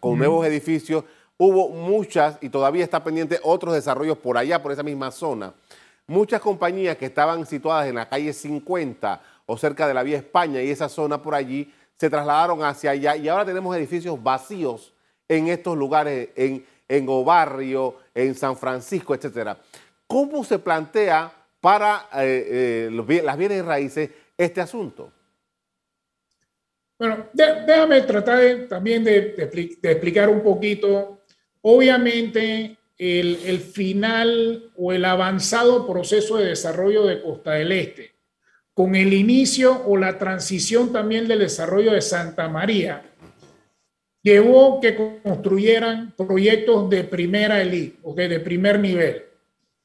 con 0.00 0.18
nuevos 0.18 0.46
edificios. 0.46 1.04
Hubo 1.36 1.68
muchas, 1.68 2.38
y 2.40 2.48
todavía 2.48 2.82
está 2.82 3.04
pendiente, 3.04 3.38
otros 3.42 3.74
desarrollos 3.74 4.18
por 4.18 4.38
allá, 4.38 4.60
por 4.62 4.72
esa 4.72 4.82
misma 4.82 5.10
zona. 5.10 5.54
Muchas 6.08 6.40
compañías 6.40 6.96
que 6.96 7.06
estaban 7.06 7.46
situadas 7.46 7.86
en 7.86 7.94
la 7.94 8.08
calle 8.08 8.32
50 8.32 9.22
o 9.46 9.56
cerca 9.56 9.86
de 9.86 9.94
la 9.94 10.02
vía 10.02 10.16
España 10.16 10.62
y 10.62 10.70
esa 10.70 10.88
zona 10.88 11.22
por 11.22 11.34
allí, 11.34 11.72
se 11.96 12.08
trasladaron 12.08 12.64
hacia 12.64 12.92
allá 12.92 13.14
y 13.14 13.28
ahora 13.28 13.44
tenemos 13.44 13.76
edificios 13.76 14.20
vacíos 14.22 14.94
en 15.28 15.48
estos 15.48 15.76
lugares, 15.76 16.30
en, 16.34 16.64
en 16.88 17.06
Obarrio, 17.08 17.96
en 18.14 18.34
San 18.34 18.56
Francisco, 18.56 19.14
etcétera. 19.14 19.58
¿Cómo 20.06 20.42
se 20.42 20.58
plantea 20.58 21.30
para 21.60 22.08
eh, 22.14 22.88
eh, 22.90 23.22
las 23.22 23.36
bienes 23.36 23.62
raíces 23.64 24.10
este 24.38 24.62
asunto? 24.62 25.12
Bueno, 26.98 27.28
déjame 27.32 28.00
tratar 28.00 28.66
también 28.68 29.04
de, 29.04 29.34
explicar 29.82 30.30
un 30.30 30.42
poquito. 30.42 31.20
Obviamente, 31.60 32.77
el, 32.98 33.60
final 33.60 34.70
o 34.76 34.92
el 34.92 35.04
avanzado 35.04 35.86
proceso 35.86 36.36
de 36.36 36.46
desarrollo 36.46 37.06
de 37.06 37.22
Costa 37.22 37.52
del 37.52 37.72
Este, 37.72 38.12
con 38.74 38.94
el 38.94 39.12
inicio 39.12 39.82
o 39.86 39.96
la 39.96 40.18
transición 40.18 40.92
también 40.92 41.28
del 41.28 41.40
desarrollo 41.40 41.92
de 41.92 42.02
Santa 42.02 42.48
María, 42.48 43.02
llevó 44.22 44.80
que 44.80 44.96
construyeran 45.22 46.12
proyectos 46.16 46.90
de 46.90 47.04
primera 47.04 47.62
elite, 47.62 47.98
o 48.02 48.14
de 48.14 48.40
primer 48.40 48.78
nivel. 48.80 49.24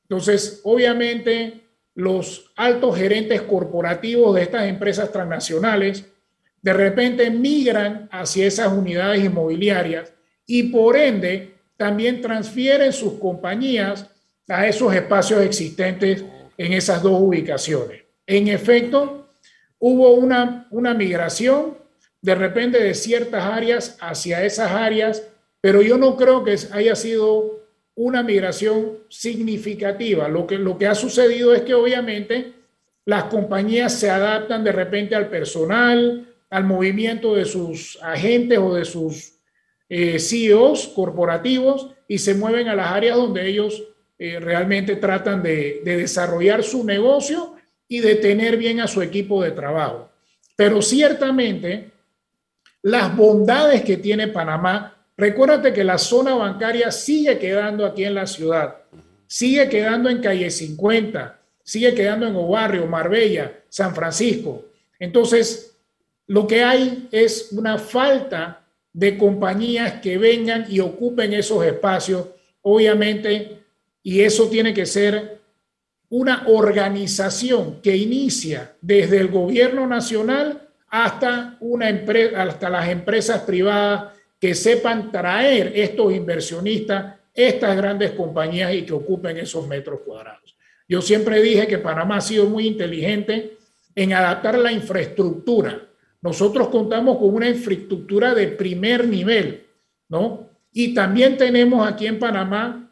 Entonces, 0.04 0.62
obviamente, 0.64 1.62
los 1.96 2.52
altos 2.56 2.98
gerentes 2.98 3.42
corporativos 3.44 4.36
de 4.36 4.42
estas 4.42 4.68
empresas 4.68 5.12
transnacionales 5.12 6.06
de 6.62 6.74
repente 6.74 7.30
migran 7.30 8.08
hacia 8.12 8.48
esas 8.48 8.72
unidades 8.74 9.24
inmobiliarias 9.24 10.14
y 10.46 10.64
por 10.64 10.98
ende 10.98 11.53
también 11.78 12.22
transfieren 12.22 12.94
sus 12.94 13.14
compañías 13.14 14.10
a 14.48 14.68
esos 14.68 14.94
espacios 14.94 15.42
existentes 15.42 16.24
en 16.58 16.74
esas 16.74 17.02
dos 17.02 17.20
ubicaciones. 17.20 18.04
En 18.28 18.48
efecto, 18.48 19.28
hubo 19.80 20.14
una, 20.14 20.68
una 20.72 20.94
migración 20.94 21.78
de 22.22 22.36
repente 22.36 22.82
de 22.82 22.94
ciertas 22.94 23.44
áreas 23.44 23.98
hacia 24.00 24.44
esas 24.46 24.72
áreas, 24.72 25.24
pero 25.60 25.82
yo 25.82 25.98
no 25.98 26.16
creo 26.16 26.44
que 26.44 26.58
haya 26.72 26.96
sido 26.96 27.64
una 27.96 28.24
migración 28.24 29.00
significativa. 29.10 30.28
Lo 30.28 30.48
que, 30.48 30.58
lo 30.58 30.78
que 30.78 30.88
ha 30.88 30.96
sucedido 30.96 31.54
es 31.54 31.62
que 31.64 31.74
obviamente 31.74 32.54
las 33.06 33.26
compañías 33.26 33.94
se 33.94 34.10
adaptan 34.10 34.64
de 34.64 34.72
repente 34.72 35.16
al 35.16 35.30
personal, 35.30 36.28
al 36.50 36.64
movimiento 36.64 37.36
de 37.36 37.46
sus 37.46 38.00
agentes 38.02 38.58
o 38.58 38.74
de 38.74 38.86
sus 38.86 39.34
eh, 39.96 40.18
CEOs 40.18 40.88
corporativos 40.88 41.92
y 42.08 42.18
se 42.18 42.34
mueven 42.34 42.68
a 42.68 42.74
las 42.74 42.88
áreas 42.88 43.16
donde 43.16 43.48
ellos 43.48 43.84
eh, 44.18 44.40
realmente 44.40 44.96
tratan 44.96 45.44
de, 45.44 45.82
de, 45.86 45.98
desarrollar 45.98 46.64
su 46.64 46.84
negocio 46.84 47.54
y 47.88 48.00
de 48.00 48.16
tener 48.16 48.58
bien 48.58 48.80
a 48.80 48.88
su 48.88 49.04
equipo 49.04 49.44
de 49.44 49.52
trabajo. 49.52 50.10
Pero 50.56 50.82
ciertamente 50.82 51.92
las 52.82 53.16
bondades 53.16 53.84
que 53.84 53.98
tiene 53.98 54.30
Panamá, 54.30 54.98
recuérdate 55.16 55.72
que 55.72 55.84
la 55.84 56.00
zona 56.00 56.34
bancaria 56.34 56.90
sigue 56.90 57.38
quedando 57.38 57.86
aquí 57.86 58.04
en 58.04 58.16
la 58.16 58.26
ciudad, 58.26 58.78
sigue 59.28 59.70
quedando 59.70 60.10
en 60.10 60.22
calle 60.22 60.50
50, 60.50 61.40
sigue 61.62 61.94
quedando 61.94 62.26
en 62.26 62.36
Obarrio, 62.36 62.88
Marbella, 62.88 63.60
San 63.70 63.94
Francisco. 63.94 64.66
Entonces, 64.98 65.78
lo 66.26 66.48
que 66.48 66.64
hay 66.64 67.08
es 67.12 67.50
una 67.52 67.78
falta 67.78 68.63
de 68.94 69.18
compañías 69.18 69.94
que 70.02 70.18
vengan 70.18 70.68
y 70.70 70.80
ocupen 70.80 71.34
esos 71.34 71.66
espacios, 71.66 72.28
obviamente, 72.62 73.64
y 74.04 74.22
eso 74.22 74.48
tiene 74.50 74.74
que 74.74 74.86
ser 74.86 75.42
una 76.10 76.44
organización 76.48 77.82
que 77.82 77.98
inicia 77.98 78.76
desde 78.82 79.18
el 79.18 79.30
gobierno 79.30 79.88
nacional 79.88 80.70
hasta, 80.88 81.58
una 81.60 81.90
empresa, 81.90 82.44
hasta 82.44 82.70
las 82.70 82.88
empresas 82.90 83.42
privadas 83.42 84.14
que 84.40 84.54
sepan 84.54 85.12
traer 85.12 85.72
estos 85.74 86.14
inversionistas, 86.14 87.16
estas 87.34 87.76
grandes 87.76 88.12
compañías 88.12 88.74
y 88.76 88.84
que 88.84 88.94
ocupen 88.94 89.38
esos 89.38 89.68
metros 89.68 90.02
cuadrados. 90.06 90.56
Yo 90.88 91.02
siempre 91.02 91.42
dije 91.42 91.66
que 91.66 91.80
Panamá 91.80 92.18
ha 92.18 92.22
sido 92.22 92.46
muy 92.46 92.68
inteligente 92.68 93.58
en 93.96 94.14
adaptar 94.14 94.60
la 94.60 94.72
infraestructura. 94.72 95.82
Nosotros 96.24 96.70
contamos 96.70 97.18
con 97.18 97.36
una 97.36 97.50
infraestructura 97.50 98.34
de 98.34 98.48
primer 98.48 99.06
nivel, 99.08 99.68
¿no? 100.08 100.48
Y 100.72 100.94
también 100.94 101.38
tenemos 101.38 101.86
aquí 101.86 102.08
en 102.08 102.18
Panamá, 102.18 102.90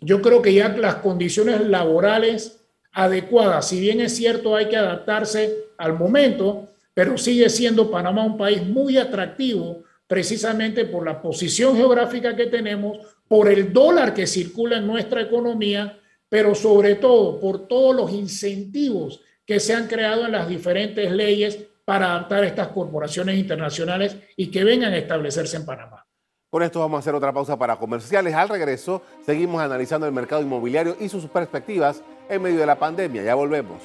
yo 0.00 0.22
creo 0.22 0.40
que 0.40 0.54
ya 0.54 0.68
las 0.68 0.96
condiciones 0.96 1.60
laborales 1.66 2.60
adecuadas, 2.92 3.68
si 3.68 3.80
bien 3.80 4.00
es 4.00 4.14
cierto 4.14 4.54
hay 4.54 4.68
que 4.68 4.76
adaptarse 4.76 5.56
al 5.76 5.98
momento, 5.98 6.68
pero 6.94 7.18
sigue 7.18 7.50
siendo 7.50 7.90
Panamá 7.90 8.24
un 8.24 8.36
país 8.36 8.64
muy 8.64 8.96
atractivo 8.96 9.82
precisamente 10.06 10.84
por 10.84 11.04
la 11.04 11.20
posición 11.20 11.76
geográfica 11.76 12.36
que 12.36 12.46
tenemos, 12.46 12.98
por 13.26 13.48
el 13.48 13.72
dólar 13.72 14.14
que 14.14 14.28
circula 14.28 14.78
en 14.78 14.86
nuestra 14.86 15.22
economía, 15.22 15.98
pero 16.28 16.54
sobre 16.54 16.94
todo 16.94 17.40
por 17.40 17.66
todos 17.66 17.94
los 17.94 18.12
incentivos 18.12 19.20
que 19.44 19.58
se 19.58 19.74
han 19.74 19.88
creado 19.88 20.26
en 20.26 20.32
las 20.32 20.48
diferentes 20.48 21.10
leyes 21.10 21.67
para 21.88 22.10
adaptar 22.10 22.44
estas 22.44 22.68
corporaciones 22.68 23.38
internacionales 23.38 24.14
y 24.36 24.50
que 24.50 24.62
vengan 24.62 24.92
a 24.92 24.98
establecerse 24.98 25.56
en 25.56 25.64
Panamá. 25.64 26.04
Con 26.50 26.62
esto 26.62 26.80
vamos 26.80 26.98
a 26.98 27.00
hacer 27.00 27.14
otra 27.14 27.32
pausa 27.32 27.58
para 27.58 27.76
comerciales. 27.76 28.34
Al 28.34 28.50
regreso, 28.50 29.00
seguimos 29.24 29.62
analizando 29.62 30.06
el 30.06 30.12
mercado 30.12 30.42
inmobiliario 30.42 30.98
y 31.00 31.08
sus 31.08 31.24
perspectivas 31.28 32.02
en 32.28 32.42
medio 32.42 32.60
de 32.60 32.66
la 32.66 32.78
pandemia. 32.78 33.22
Ya 33.22 33.34
volvemos. 33.34 33.82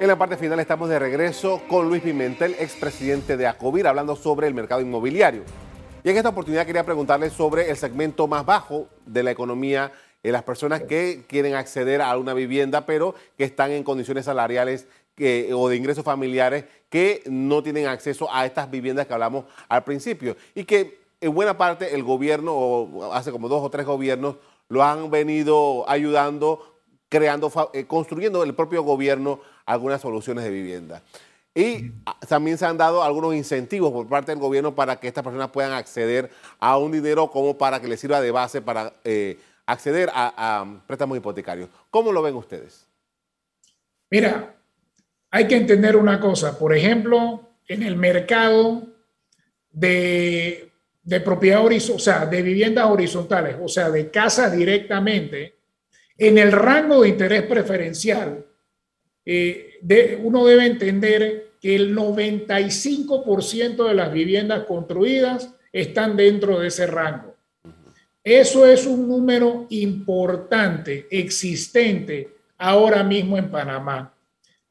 En 0.00 0.08
la 0.08 0.18
parte 0.18 0.36
final 0.36 0.58
estamos 0.58 0.88
de 0.88 0.98
regreso 0.98 1.62
con 1.68 1.88
Luis 1.88 2.02
Pimentel, 2.02 2.56
expresidente 2.58 3.36
de 3.36 3.46
ACOVIR, 3.46 3.86
hablando 3.86 4.16
sobre 4.16 4.48
el 4.48 4.54
mercado 4.54 4.80
inmobiliario. 4.80 5.44
Y 6.02 6.10
en 6.10 6.18
esta 6.18 6.28
oportunidad 6.28 6.66
quería 6.66 6.84
preguntarle 6.84 7.30
sobre 7.30 7.70
el 7.70 7.78
segmento 7.78 8.26
más 8.26 8.44
bajo 8.44 8.88
de 9.06 9.22
la 9.22 9.30
economía, 9.30 9.90
de 10.24 10.32
las 10.32 10.42
personas 10.42 10.82
que 10.82 11.22
quieren 11.28 11.54
acceder 11.54 12.00
a 12.00 12.16
una 12.16 12.32
vivienda, 12.32 12.86
pero 12.86 13.14
que 13.36 13.44
están 13.44 13.70
en 13.70 13.84
condiciones 13.84 14.24
salariales 14.24 14.88
o 15.54 15.68
de 15.68 15.76
ingresos 15.76 16.02
familiares 16.02 16.64
que 16.88 17.22
no 17.26 17.62
tienen 17.62 17.86
acceso 17.86 18.26
a 18.32 18.46
estas 18.46 18.70
viviendas 18.70 19.06
que 19.06 19.12
hablamos 19.12 19.44
al 19.68 19.84
principio. 19.84 20.34
Y 20.54 20.64
que 20.64 20.98
en 21.20 21.34
buena 21.34 21.58
parte 21.58 21.94
el 21.94 22.02
gobierno, 22.02 22.54
o 22.54 23.12
hace 23.12 23.30
como 23.30 23.48
dos 23.48 23.62
o 23.62 23.70
tres 23.70 23.86
gobiernos, 23.86 24.36
lo 24.68 24.82
han 24.82 25.10
venido 25.10 25.88
ayudando, 25.88 26.80
creando, 27.10 27.52
eh, 27.74 27.84
construyendo 27.84 28.42
el 28.42 28.54
propio 28.54 28.82
gobierno 28.82 29.40
algunas 29.66 30.00
soluciones 30.00 30.42
de 30.44 30.50
vivienda. 30.50 31.02
Y 31.54 31.90
también 32.26 32.56
se 32.58 32.64
han 32.64 32.78
dado 32.78 33.02
algunos 33.02 33.34
incentivos 33.34 33.92
por 33.92 34.08
parte 34.08 34.32
del 34.32 34.40
gobierno 34.40 34.74
para 34.74 34.96
que 34.96 35.06
estas 35.06 35.22
personas 35.22 35.50
puedan 35.50 35.72
acceder 35.72 36.30
a 36.58 36.78
un 36.78 36.90
dinero 36.90 37.30
como 37.30 37.56
para 37.56 37.78
que 37.78 37.88
les 37.88 38.00
sirva 38.00 38.20
de 38.20 38.30
base 38.32 38.60
para 38.60 38.94
eh, 39.04 39.38
acceder 39.66 40.10
a, 40.12 40.80
préstamos 40.86 41.18
hipotecarios. 41.18 41.68
¿Cómo 41.90 42.12
lo 42.12 42.22
ven 42.22 42.34
ustedes? 42.34 42.86
Mira, 44.10 44.54
hay 45.30 45.46
que 45.46 45.56
entender 45.56 45.96
una 45.96 46.20
cosa. 46.20 46.58
Por 46.58 46.76
ejemplo, 46.76 47.48
en 47.66 47.82
el 47.82 47.96
mercado 47.96 48.86
de, 49.70 50.72
de 51.02 51.20
propiedad 51.20 51.64
horizontal, 51.64 51.96
o 51.96 51.98
sea, 51.98 52.26
de 52.26 52.42
viviendas 52.42 52.86
horizontales, 52.86 53.56
o 53.60 53.68
sea, 53.68 53.90
de 53.90 54.10
casas 54.10 54.56
directamente, 54.56 55.54
en 56.16 56.38
el 56.38 56.52
rango 56.52 57.02
de 57.02 57.08
interés 57.08 57.42
preferencial, 57.42 58.46
eh, 59.24 59.80
uno 60.22 60.44
debe 60.44 60.66
entender 60.66 61.54
que 61.60 61.74
el 61.74 61.96
95% 61.96 63.88
de 63.88 63.94
las 63.94 64.12
viviendas 64.12 64.64
construidas 64.64 65.54
están 65.72 66.16
dentro 66.16 66.60
de 66.60 66.68
ese 66.68 66.86
rango. 66.86 67.33
Eso 68.24 68.64
es 68.64 68.86
un 68.86 69.06
número 69.06 69.66
importante, 69.68 71.06
existente 71.10 72.36
ahora 72.56 73.02
mismo 73.02 73.36
en 73.36 73.50
Panamá. 73.50 74.14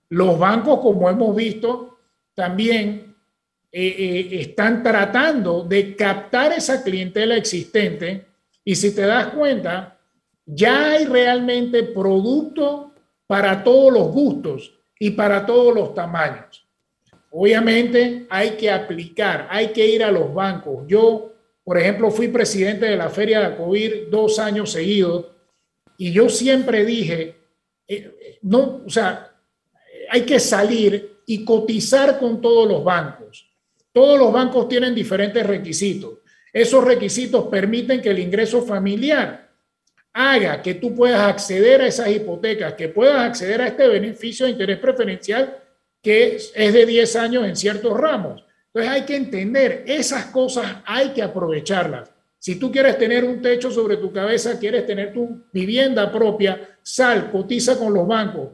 Los 0.10 0.40
bancos, 0.40 0.80
como 0.80 1.08
hemos 1.08 1.36
visto, 1.36 2.00
también 2.34 3.16
eh, 3.72 3.96
eh, 3.98 4.42
están 4.42 4.82
tratando 4.82 5.64
de 5.64 5.96
captar 5.96 6.52
esa 6.54 6.84
clientela 6.84 7.36
existente 7.36 8.26
y 8.64 8.76
si 8.76 8.96
te 8.96 9.02
das 9.02 9.28
cuenta, 9.28 10.00
ya 10.46 10.92
hay 10.92 11.06
realmente 11.06 11.84
producto 11.84 12.92
para 13.28 13.64
todos 13.64 13.94
los 13.94 14.08
gustos 14.12 14.74
y 15.00 15.12
para 15.12 15.46
todos 15.46 15.74
los 15.74 15.94
tamaños. 15.94 16.66
Obviamente 17.32 18.28
hay 18.30 18.52
que 18.52 18.70
aplicar, 18.70 19.48
hay 19.50 19.70
que 19.70 19.88
ir 19.88 20.04
a 20.04 20.12
los 20.12 20.34
bancos. 20.34 20.86
Yo, 20.88 21.33
por 21.64 21.78
ejemplo, 21.78 22.12
fui 22.12 22.28
presidente 22.28 22.86
de 22.86 22.98
la 22.98 23.10
Feria 23.10 23.50
de 23.50 23.56
COVID 23.56 24.10
dos 24.10 24.40
años 24.40 24.72
seguidos 24.72 25.28
y 25.98 26.12
yo 26.12 26.28
siempre 26.30 26.84
dije, 26.84 27.36
eh, 27.88 28.40
no, 28.42 28.82
o 28.86 28.90
sea, 28.90 29.32
hay 30.10 30.22
que 30.22 30.40
salir 30.40 31.22
y 31.26 31.46
cotizar 31.46 32.20
con 32.20 32.42
todos 32.42 32.68
los 32.68 32.84
bancos. 32.84 33.50
Todos 33.92 34.20
los 34.20 34.34
bancos 34.34 34.68
tienen 34.68 34.94
diferentes 34.94 35.46
requisitos. 35.46 36.20
Esos 36.52 36.84
requisitos 36.84 37.46
permiten 37.46 38.02
que 38.02 38.10
el 38.10 38.20
ingreso 38.20 38.62
familiar 38.64 39.50
haga 40.12 40.62
que 40.62 40.76
tú 40.76 40.94
puedas 40.94 41.22
acceder 41.22 41.82
a 41.82 41.88
esas 41.88 42.10
hipotecas, 42.10 42.74
que 42.74 42.90
puedas 42.90 43.18
acceder 43.18 43.62
a 43.62 43.68
este 43.68 43.88
beneficio 43.88 44.46
de 44.46 44.52
interés 44.52 44.78
preferencial 44.80 45.60
que 46.02 46.36
es 46.36 46.74
de 46.74 46.86
10 46.86 47.16
años 47.16 47.46
en 47.46 47.56
ciertos 47.56 47.98
ramos. 47.98 48.44
Entonces 48.74 48.92
hay 48.92 49.02
que 49.04 49.16
entender, 49.16 49.84
esas 49.86 50.26
cosas 50.26 50.78
hay 50.86 51.10
que 51.10 51.22
aprovecharlas. 51.22 52.10
Si 52.40 52.56
tú 52.56 52.72
quieres 52.72 52.98
tener 52.98 53.24
un 53.24 53.42
techo 53.42 53.70
sobre 53.70 53.98
tu 53.98 54.12
cabeza, 54.12 54.60
quieres 54.60 54.88
tener 54.88 55.14
tu 55.14 55.44
vivienda 55.54 56.12
propia, 56.12 56.78
sal, 56.82 57.32
cotiza 57.32 57.78
con 57.78 57.94
los 57.94 58.08
bancos. 58.08 58.50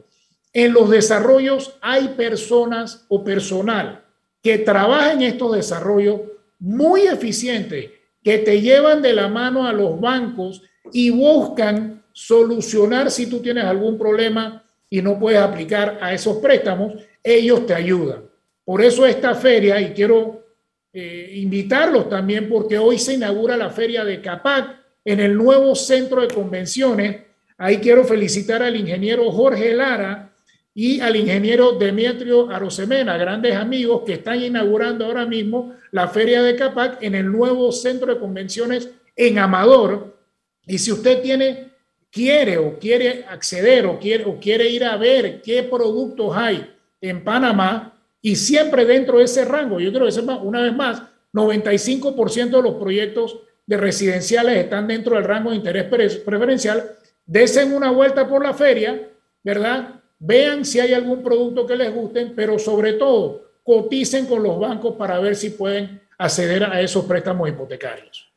En 0.52 0.74
los 0.74 0.90
desarrollos 0.90 1.76
hay 1.80 2.08
personas 2.08 3.06
o 3.08 3.24
personal 3.24 4.04
que 4.42 4.58
trabaja 4.58 5.12
en 5.12 5.22
estos 5.22 5.56
desarrollos 5.56 6.20
muy 6.58 7.02
eficientes, 7.02 7.90
que 8.22 8.38
te 8.38 8.60
llevan 8.60 9.00
de 9.00 9.14
la 9.14 9.28
mano 9.28 9.66
a 9.66 9.72
los 9.72 9.98
bancos 9.98 10.62
y 10.92 11.10
buscan 11.10 12.04
solucionar 12.12 13.10
si 13.10 13.26
tú 13.26 13.40
tienes 13.40 13.64
algún 13.64 13.96
problema 13.98 14.62
y 14.90 15.00
no 15.00 15.18
puedes 15.18 15.40
aplicar 15.40 15.98
a 16.02 16.12
esos 16.12 16.36
préstamos, 16.36 16.94
ellos 17.22 17.66
te 17.66 17.74
ayudan. 17.74 18.29
Por 18.70 18.82
eso 18.82 19.04
esta 19.04 19.34
feria, 19.34 19.80
y 19.80 19.90
quiero 19.90 20.44
eh, 20.92 21.32
invitarlos 21.34 22.08
también 22.08 22.48
porque 22.48 22.78
hoy 22.78 23.00
se 23.00 23.14
inaugura 23.14 23.56
la 23.56 23.70
feria 23.70 24.04
de 24.04 24.20
CAPAC 24.20 24.76
en 25.04 25.18
el 25.18 25.36
nuevo 25.36 25.74
centro 25.74 26.20
de 26.20 26.32
convenciones. 26.32 27.16
Ahí 27.58 27.78
quiero 27.78 28.04
felicitar 28.04 28.62
al 28.62 28.76
ingeniero 28.76 29.28
Jorge 29.32 29.74
Lara 29.74 30.32
y 30.72 31.00
al 31.00 31.16
ingeniero 31.16 31.72
Demetrio 31.72 32.48
Arosemena, 32.48 33.16
grandes 33.16 33.56
amigos 33.56 34.04
que 34.06 34.12
están 34.12 34.40
inaugurando 34.40 35.04
ahora 35.04 35.26
mismo 35.26 35.74
la 35.90 36.06
feria 36.06 36.40
de 36.40 36.54
CAPAC 36.54 37.02
en 37.02 37.16
el 37.16 37.26
nuevo 37.26 37.72
centro 37.72 38.14
de 38.14 38.20
convenciones 38.20 38.88
en 39.16 39.40
Amador, 39.40 40.16
y 40.64 40.78
si 40.78 40.92
usted 40.92 41.20
tiene, 41.22 41.72
quiere 42.08 42.56
o 42.56 42.78
quiere 42.78 43.24
acceder 43.28 43.86
o 43.86 43.98
quiere, 43.98 44.26
o 44.26 44.38
quiere 44.38 44.68
ir 44.68 44.84
a 44.84 44.96
ver 44.96 45.42
qué 45.42 45.64
productos 45.64 46.36
hay 46.36 46.72
en 47.00 47.24
Panamá 47.24 47.96
y 48.22 48.36
siempre 48.36 48.84
dentro 48.84 49.18
de 49.18 49.24
ese 49.24 49.44
rango, 49.44 49.80
yo 49.80 49.90
quiero 49.90 50.06
decir 50.06 50.24
una 50.42 50.62
vez 50.62 50.74
más, 50.74 51.02
95% 51.32 52.50
de 52.50 52.62
los 52.62 52.74
proyectos 52.74 53.40
de 53.66 53.76
residenciales 53.76 54.56
están 54.56 54.88
dentro 54.88 55.16
del 55.16 55.24
rango 55.24 55.50
de 55.50 55.56
interés 55.56 55.84
preferencial. 56.24 56.96
Desen 57.24 57.72
una 57.72 57.90
vuelta 57.90 58.28
por 58.28 58.44
la 58.44 58.52
feria, 58.52 59.08
¿verdad? 59.44 60.00
Vean 60.18 60.64
si 60.64 60.80
hay 60.80 60.92
algún 60.92 61.22
producto 61.22 61.66
que 61.66 61.76
les 61.76 61.94
guste, 61.94 62.32
pero 62.34 62.58
sobre 62.58 62.94
todo 62.94 63.42
coticen 63.62 64.26
con 64.26 64.42
los 64.42 64.58
bancos 64.58 64.96
para 64.96 65.20
ver 65.20 65.36
si 65.36 65.50
pueden 65.50 66.00
acceder 66.18 66.64
a 66.64 66.80
esos 66.80 67.04
préstamos 67.04 67.48
hipotecarios. 67.48 68.30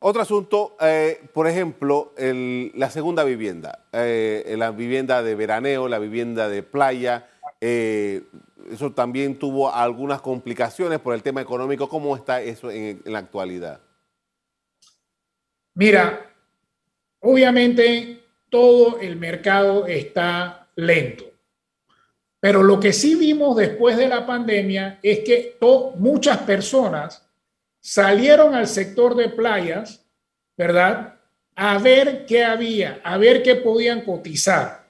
Otro 0.00 0.22
asunto, 0.22 0.76
eh, 0.80 1.20
por 1.34 1.48
ejemplo, 1.48 2.14
la 2.16 2.88
segunda 2.88 3.24
vivienda, 3.24 3.84
eh, 3.92 4.54
la 4.56 4.70
vivienda 4.70 5.22
de 5.22 5.34
veraneo, 5.34 5.88
la 5.88 5.98
vivienda 5.98 6.48
de 6.48 6.62
playa, 6.62 7.28
eh, 7.60 8.22
eso 8.70 8.92
también 8.92 9.38
tuvo 9.38 9.72
algunas 9.72 10.20
complicaciones 10.20 10.98
por 10.98 11.14
el 11.14 11.22
tema 11.22 11.40
económico. 11.40 11.88
¿Cómo 11.88 12.16
está 12.16 12.40
eso 12.40 12.70
en, 12.70 13.02
la 13.04 13.18
actualidad? 13.18 13.80
Mira, 15.74 16.34
obviamente 17.20 18.22
todo 18.48 18.98
el 19.00 19.16
mercado 19.16 19.86
está 19.86 20.68
lento. 20.76 21.24
Pero 22.40 22.62
lo 22.62 22.78
que 22.78 22.92
sí 22.92 23.16
vimos 23.16 23.56
después 23.56 23.96
de 23.96 24.08
la 24.08 24.24
pandemia 24.24 25.00
es 25.02 25.20
que 25.20 25.58
muchas 25.96 26.38
personas 26.38 27.28
salieron 27.80 28.54
al 28.54 28.66
sector 28.66 29.14
de 29.16 29.28
playas, 29.28 30.06
¿verdad? 30.56 31.20
A 31.56 31.78
ver 31.78 32.26
qué 32.26 32.44
había, 32.44 33.00
a 33.02 33.18
ver 33.18 33.42
qué 33.42 33.56
podían 33.56 34.02
cotizar. 34.02 34.86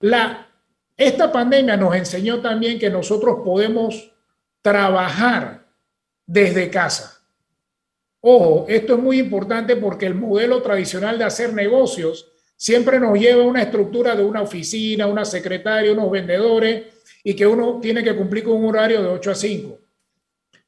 La, 0.00 0.49
esta 1.00 1.32
pandemia 1.32 1.78
nos 1.78 1.94
enseñó 1.96 2.42
también 2.42 2.78
que 2.78 2.90
nosotros 2.90 3.38
podemos 3.42 4.12
trabajar 4.60 5.66
desde 6.26 6.68
casa. 6.68 7.22
Ojo, 8.20 8.66
esto 8.68 8.96
es 8.96 9.00
muy 9.00 9.18
importante 9.18 9.76
porque 9.76 10.04
el 10.04 10.14
modelo 10.14 10.60
tradicional 10.60 11.16
de 11.16 11.24
hacer 11.24 11.54
negocios 11.54 12.30
siempre 12.54 13.00
nos 13.00 13.18
lleva 13.18 13.42
a 13.42 13.46
una 13.46 13.62
estructura 13.62 14.14
de 14.14 14.22
una 14.22 14.42
oficina, 14.42 15.06
una 15.06 15.24
secretaria, 15.24 15.90
unos 15.90 16.10
vendedores 16.10 16.84
y 17.24 17.34
que 17.34 17.46
uno 17.46 17.78
tiene 17.80 18.04
que 18.04 18.14
cumplir 18.14 18.44
con 18.44 18.56
un 18.56 18.66
horario 18.66 19.02
de 19.02 19.08
8 19.08 19.30
a 19.30 19.34
5. 19.34 19.78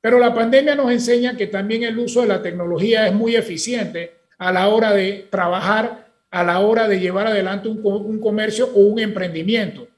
Pero 0.01 0.18
la 0.18 0.35
pandemia 0.35 0.75
nos 0.75 0.90
enseña 0.90 1.37
que 1.37 1.49
también 1.49 1.83
el 1.83 1.99
uso 1.99 2.23
de 2.23 2.29
la 2.29 2.40
tecnología 2.40 3.07
es 3.07 3.12
muy 3.12 3.37
eficiente 3.37 4.14
a 4.38 4.51
la 4.51 4.68
hora 4.68 4.95
de 4.95 5.29
trabajar, 5.31 6.09
a 6.31 6.42
la 6.42 6.61
hora 6.61 6.88
de 6.88 6.99
llevar 6.99 7.27
adelante 7.27 7.68
un, 7.68 8.18
comercio 8.18 8.71
o 8.75 8.81
un 8.81 8.99
emprendimiento. 8.99 9.91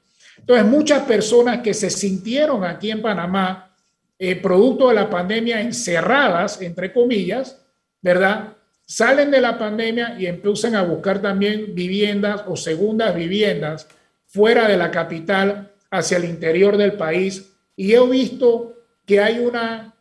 Entonces, 0.45 0.65
muchas 0.67 1.03
personas 1.03 1.61
que 1.61 1.73
se 1.73 1.89
sintieron 1.89 2.63
aquí 2.63 2.91
en 2.91 3.01
Panamá, 3.01 3.75
eh, 4.19 4.35
producto 4.35 4.89
de 4.89 4.95
la 4.95 5.09
pandemia, 5.09 5.59
encerradas, 5.59 6.61
entre 6.61 6.93
comillas, 6.93 7.59
¿verdad? 8.01 8.55
salen 8.85 9.31
de 9.31 9.41
la 9.41 9.57
pandemia 9.57 10.15
y 10.19 10.27
empiezan 10.27 10.75
a 10.75 10.83
buscar 10.83 11.21
también 11.21 11.73
viviendas 11.73 12.43
o 12.47 12.55
segundas 12.55 13.15
viviendas 13.15 13.87
fuera 14.27 14.67
de 14.67 14.77
la 14.77 14.91
capital, 14.91 15.71
hacia 15.89 16.17
el 16.17 16.25
interior 16.25 16.77
del 16.77 16.93
país. 16.93 17.53
Y 17.75 17.93
he 17.93 18.05
visto 18.07 18.75
que 19.05 19.21
hay 19.21 19.39
una, 19.39 19.95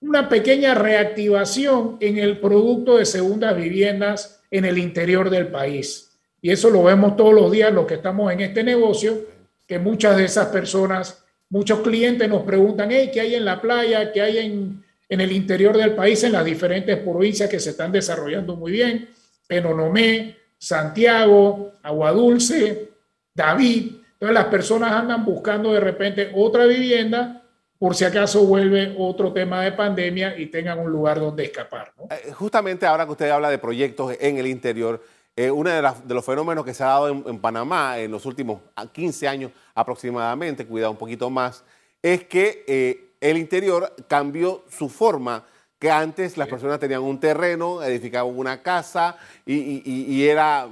una 0.00 0.28
pequeña 0.28 0.74
reactivación 0.74 1.98
en 2.00 2.18
el 2.18 2.40
producto 2.40 2.96
de 2.96 3.04
segundas 3.04 3.56
viviendas 3.56 4.42
en 4.50 4.64
el 4.64 4.78
interior 4.78 5.28
del 5.28 5.48
país. 5.48 6.13
Y 6.44 6.50
eso 6.50 6.68
lo 6.68 6.82
vemos 6.82 7.16
todos 7.16 7.32
los 7.32 7.50
días 7.50 7.72
los 7.72 7.86
que 7.86 7.94
estamos 7.94 8.30
en 8.30 8.42
este 8.42 8.62
negocio, 8.62 9.18
que 9.66 9.78
muchas 9.78 10.14
de 10.18 10.26
esas 10.26 10.48
personas, 10.48 11.24
muchos 11.48 11.80
clientes 11.80 12.28
nos 12.28 12.42
preguntan, 12.42 12.90
¿qué 12.90 13.18
hay 13.18 13.34
en 13.34 13.46
la 13.46 13.62
playa? 13.62 14.12
¿Qué 14.12 14.20
hay 14.20 14.36
en, 14.36 14.84
en 15.08 15.20
el 15.22 15.32
interior 15.32 15.74
del 15.74 15.94
país, 15.94 16.22
en 16.22 16.32
las 16.32 16.44
diferentes 16.44 16.98
provincias 16.98 17.48
que 17.48 17.58
se 17.58 17.70
están 17.70 17.90
desarrollando 17.92 18.56
muy 18.56 18.72
bien, 18.72 19.08
Penonomé, 19.46 20.36
Santiago, 20.58 21.72
Aguadulce, 21.82 22.90
David. 23.32 23.92
Entonces 24.12 24.34
las 24.34 24.44
personas 24.44 24.92
andan 24.92 25.24
buscando 25.24 25.72
de 25.72 25.80
repente 25.80 26.30
otra 26.34 26.66
vivienda 26.66 27.40
por 27.78 27.94
si 27.94 28.04
acaso 28.04 28.44
vuelve 28.44 28.94
otro 28.98 29.32
tema 29.32 29.62
de 29.62 29.72
pandemia 29.72 30.38
y 30.38 30.46
tengan 30.46 30.78
un 30.78 30.92
lugar 30.92 31.18
donde 31.18 31.44
escapar. 31.44 31.94
Eh, 32.10 32.32
justamente 32.32 32.84
ahora 32.84 33.06
que 33.06 33.12
usted 33.12 33.30
habla 33.30 33.48
de 33.48 33.56
proyectos 33.56 34.14
en 34.20 34.36
el 34.36 34.46
interior, 34.46 35.02
eh, 35.36 35.50
uno 35.50 35.70
de, 35.70 35.82
de, 36.04 36.14
los 36.14 36.24
fenómenos 36.24 36.64
que 36.64 36.74
se 36.74 36.84
ha 36.84 36.88
dado 36.88 37.08
en, 37.08 37.38
Panamá 37.40 37.98
en 37.98 38.10
los 38.10 38.24
últimos 38.24 38.60
15 38.92 39.26
años 39.26 39.52
aproximadamente, 39.74 40.66
cuidado 40.66 40.92
un 40.92 40.96
poquito 40.96 41.28
más, 41.28 41.64
es 42.00 42.24
que 42.24 42.64
eh, 42.68 43.14
el 43.20 43.38
interior 43.38 43.94
cambió 44.06 44.62
su 44.68 44.90
forma, 44.90 45.44
que 45.78 45.90
antes 45.90 46.36
las 46.36 46.48
personas 46.48 46.78
tenían 46.78 47.02
un 47.02 47.18
terreno, 47.18 47.82
edificaban 47.82 48.36
una 48.36 48.62
casa 48.62 49.16
y, 49.44 50.22
era 50.26 50.68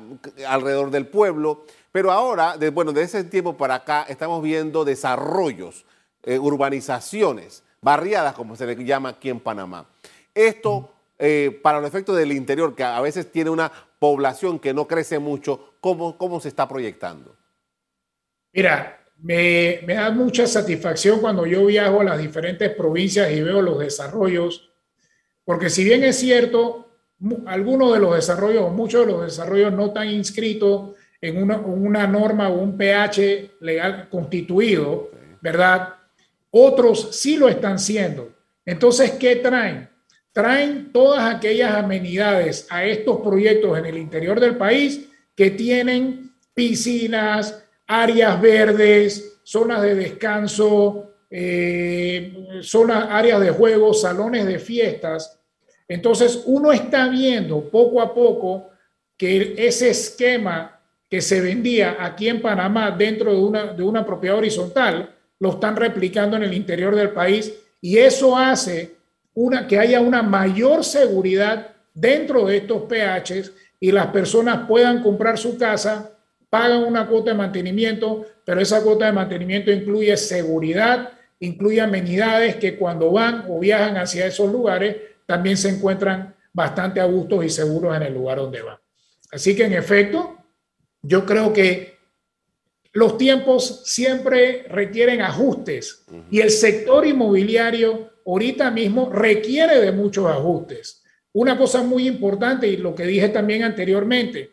alrededor 0.46 0.90
del 0.90 1.06
pueblo. 1.06 1.64
Pero 1.90 2.12
ahora, 2.12 2.56
de, 2.56 2.70
bueno, 2.70 2.92
de 2.92 3.02
ese 3.02 3.24
tiempo 3.24 3.56
para 3.56 3.76
acá, 3.76 4.04
estamos 4.08 4.42
viendo 4.42 4.84
desarrollos, 4.84 5.86
eh, 6.22 6.38
urbanizaciones, 6.38 7.64
barriadas, 7.80 8.34
como 8.34 8.54
se 8.54 8.66
le 8.66 8.84
llama 8.84 9.10
aquí 9.10 9.28
en 9.28 9.40
Panamá. 9.40 9.86
Esto, 10.34 10.90
eh, 11.18 11.58
para 11.62 11.80
los 11.80 11.88
efectos 11.88 12.16
del 12.16 12.32
interior, 12.32 12.74
que 12.74 12.84
a 12.84 13.00
veces 13.00 13.30
tiene 13.32 13.50
una 13.50 13.72
población 14.02 14.58
que 14.58 14.74
no 14.74 14.88
crece 14.88 15.20
mucho, 15.20 15.76
¿cómo, 15.80 16.18
cómo 16.18 16.40
se 16.40 16.48
está 16.48 16.66
proyectando? 16.66 17.36
Mira, 18.52 18.98
me, 19.16 19.80
da 19.86 20.10
mucha 20.10 20.44
satisfacción 20.48 21.20
cuando 21.20 21.46
yo 21.46 21.66
viajo 21.66 22.00
a 22.00 22.04
las 22.04 22.18
diferentes 22.18 22.74
provincias 22.74 23.30
y 23.30 23.40
veo 23.42 23.62
los 23.62 23.78
desarrollos, 23.78 24.72
porque 25.44 25.70
si 25.70 25.84
bien 25.84 26.02
es 26.02 26.18
cierto, 26.18 26.90
algunos 27.46 27.92
de 27.92 28.00
los 28.00 28.16
desarrollos 28.16 28.64
o 28.64 28.70
muchos 28.70 29.06
de 29.06 29.12
los 29.12 29.22
desarrollos 29.22 29.72
no 29.72 29.86
están 29.86 30.08
inscritos 30.08 30.96
en 31.20 31.40
una, 31.40 31.58
una 31.58 32.04
norma 32.08 32.48
o 32.48 32.54
un 32.54 32.76
pH 32.76 33.52
legal 33.60 34.08
constituido, 34.10 35.12
¿verdad? 35.40 35.94
Otros 36.50 37.10
sí 37.12 37.36
lo 37.36 37.48
están 37.48 37.78
siendo. 37.78 38.32
Entonces, 38.66 39.12
¿qué 39.12 39.36
traen? 39.36 39.91
Traen 40.32 40.92
todas 40.92 41.34
aquellas 41.34 41.74
amenidades 41.74 42.66
a 42.70 42.84
estos 42.84 43.20
proyectos 43.20 43.78
en 43.78 43.86
el 43.86 43.98
interior 43.98 44.40
del 44.40 44.56
país 44.56 45.08
que 45.34 45.50
tienen 45.50 46.32
piscinas, 46.54 47.64
áreas 47.86 48.40
verdes, 48.40 49.40
zonas 49.42 49.82
de 49.82 49.94
descanso, 49.94 51.10
eh, 51.30 52.60
zonas, 52.62 53.06
áreas 53.10 53.40
de 53.40 53.50
juego, 53.50 53.92
salones 53.92 54.46
de 54.46 54.58
fiestas. 54.58 55.38
Entonces, 55.88 56.42
uno 56.46 56.72
está 56.72 57.08
viendo 57.08 57.68
poco 57.68 58.00
a 58.00 58.14
poco 58.14 58.70
que 59.16 59.54
ese 59.58 59.90
esquema 59.90 60.80
que 61.08 61.20
se 61.20 61.42
vendía 61.42 61.98
aquí 62.00 62.28
en 62.28 62.40
Panamá 62.40 62.90
dentro 62.90 63.34
de 63.34 63.40
una, 63.40 63.66
de 63.74 63.82
una 63.82 64.04
propiedad 64.06 64.38
horizontal, 64.38 65.14
lo 65.38 65.50
están 65.50 65.76
replicando 65.76 66.36
en 66.36 66.44
el 66.44 66.54
interior 66.54 66.94
del 66.94 67.10
país 67.10 67.52
y 67.80 67.98
eso 67.98 68.36
hace 68.36 68.96
una, 69.34 69.66
que 69.66 69.78
haya 69.78 70.00
una 70.00 70.22
mayor 70.22 70.84
seguridad 70.84 71.74
dentro 71.94 72.46
de 72.46 72.58
estos 72.58 72.82
PHs 72.82 73.52
y 73.80 73.92
las 73.92 74.08
personas 74.08 74.66
puedan 74.66 75.02
comprar 75.02 75.38
su 75.38 75.58
casa 75.58 76.12
pagan 76.52 76.84
una 76.84 77.08
cuota 77.08 77.30
de 77.30 77.36
mantenimiento, 77.38 78.26
pero 78.44 78.60
esa 78.60 78.82
cuota 78.82 79.06
de 79.06 79.12
mantenimiento 79.12 79.70
incluye 79.70 80.14
seguridad, 80.18 81.12
incluye 81.40 81.80
amenidades 81.80 82.56
que 82.56 82.76
cuando 82.76 83.10
van 83.10 83.46
o 83.48 83.58
viajan 83.58 83.96
hacia 83.96 84.26
esos 84.26 84.52
lugares 84.52 84.96
también 85.24 85.56
se 85.56 85.70
encuentran 85.70 86.34
bastante 86.52 87.00
a 87.00 87.06
gusto 87.06 87.42
y 87.42 87.48
seguros 87.48 87.96
en 87.96 88.02
el 88.02 88.12
lugar 88.12 88.36
donde 88.36 88.60
van. 88.60 88.76
Así 89.30 89.56
que 89.56 89.64
en 89.64 89.72
efecto, 89.72 90.36
yo 91.00 91.24
creo 91.24 91.54
que 91.54 91.96
los 92.92 93.16
tiempos 93.16 93.80
siempre 93.86 94.66
requieren 94.68 95.22
ajustes 95.22 96.04
y 96.30 96.40
el 96.40 96.50
sector 96.50 97.06
inmobiliario 97.06 98.10
ahorita 98.26 98.70
mismo 98.70 99.10
requiere 99.10 99.80
de 99.80 99.92
muchos 99.92 100.26
ajustes. 100.26 101.02
Una 101.32 101.56
cosa 101.56 101.82
muy 101.82 102.06
importante 102.06 102.66
y 102.66 102.76
lo 102.76 102.94
que 102.94 103.06
dije 103.06 103.28
también 103.28 103.62
anteriormente, 103.62 104.50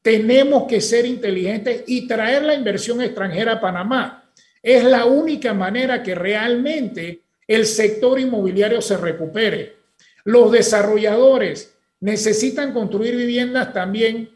tenemos 0.00 0.64
que 0.66 0.80
ser 0.80 1.06
inteligentes 1.06 1.84
y 1.86 2.06
traer 2.08 2.42
la 2.42 2.54
inversión 2.54 3.00
extranjera 3.02 3.52
a 3.52 3.60
Panamá. 3.60 4.30
Es 4.62 4.82
la 4.84 5.04
única 5.04 5.52
manera 5.52 6.02
que 6.02 6.14
realmente 6.14 7.20
el 7.46 7.66
sector 7.66 8.18
inmobiliario 8.18 8.80
se 8.80 8.96
recupere. 8.96 9.76
Los 10.24 10.50
desarrolladores 10.52 11.74
necesitan 12.00 12.72
construir 12.72 13.14
viviendas 13.16 13.72
también 13.72 14.30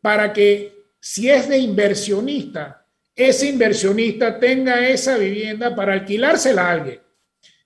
para 0.00 0.32
que 0.32 0.84
si 1.00 1.30
es 1.30 1.48
de 1.48 1.58
inversionista, 1.58 2.86
ese 3.16 3.48
inversionista 3.48 4.38
tenga 4.38 4.88
esa 4.88 5.16
vivienda 5.16 5.74
para 5.74 5.94
alquilársela 5.94 6.68
a 6.68 6.72
alguien 6.72 7.00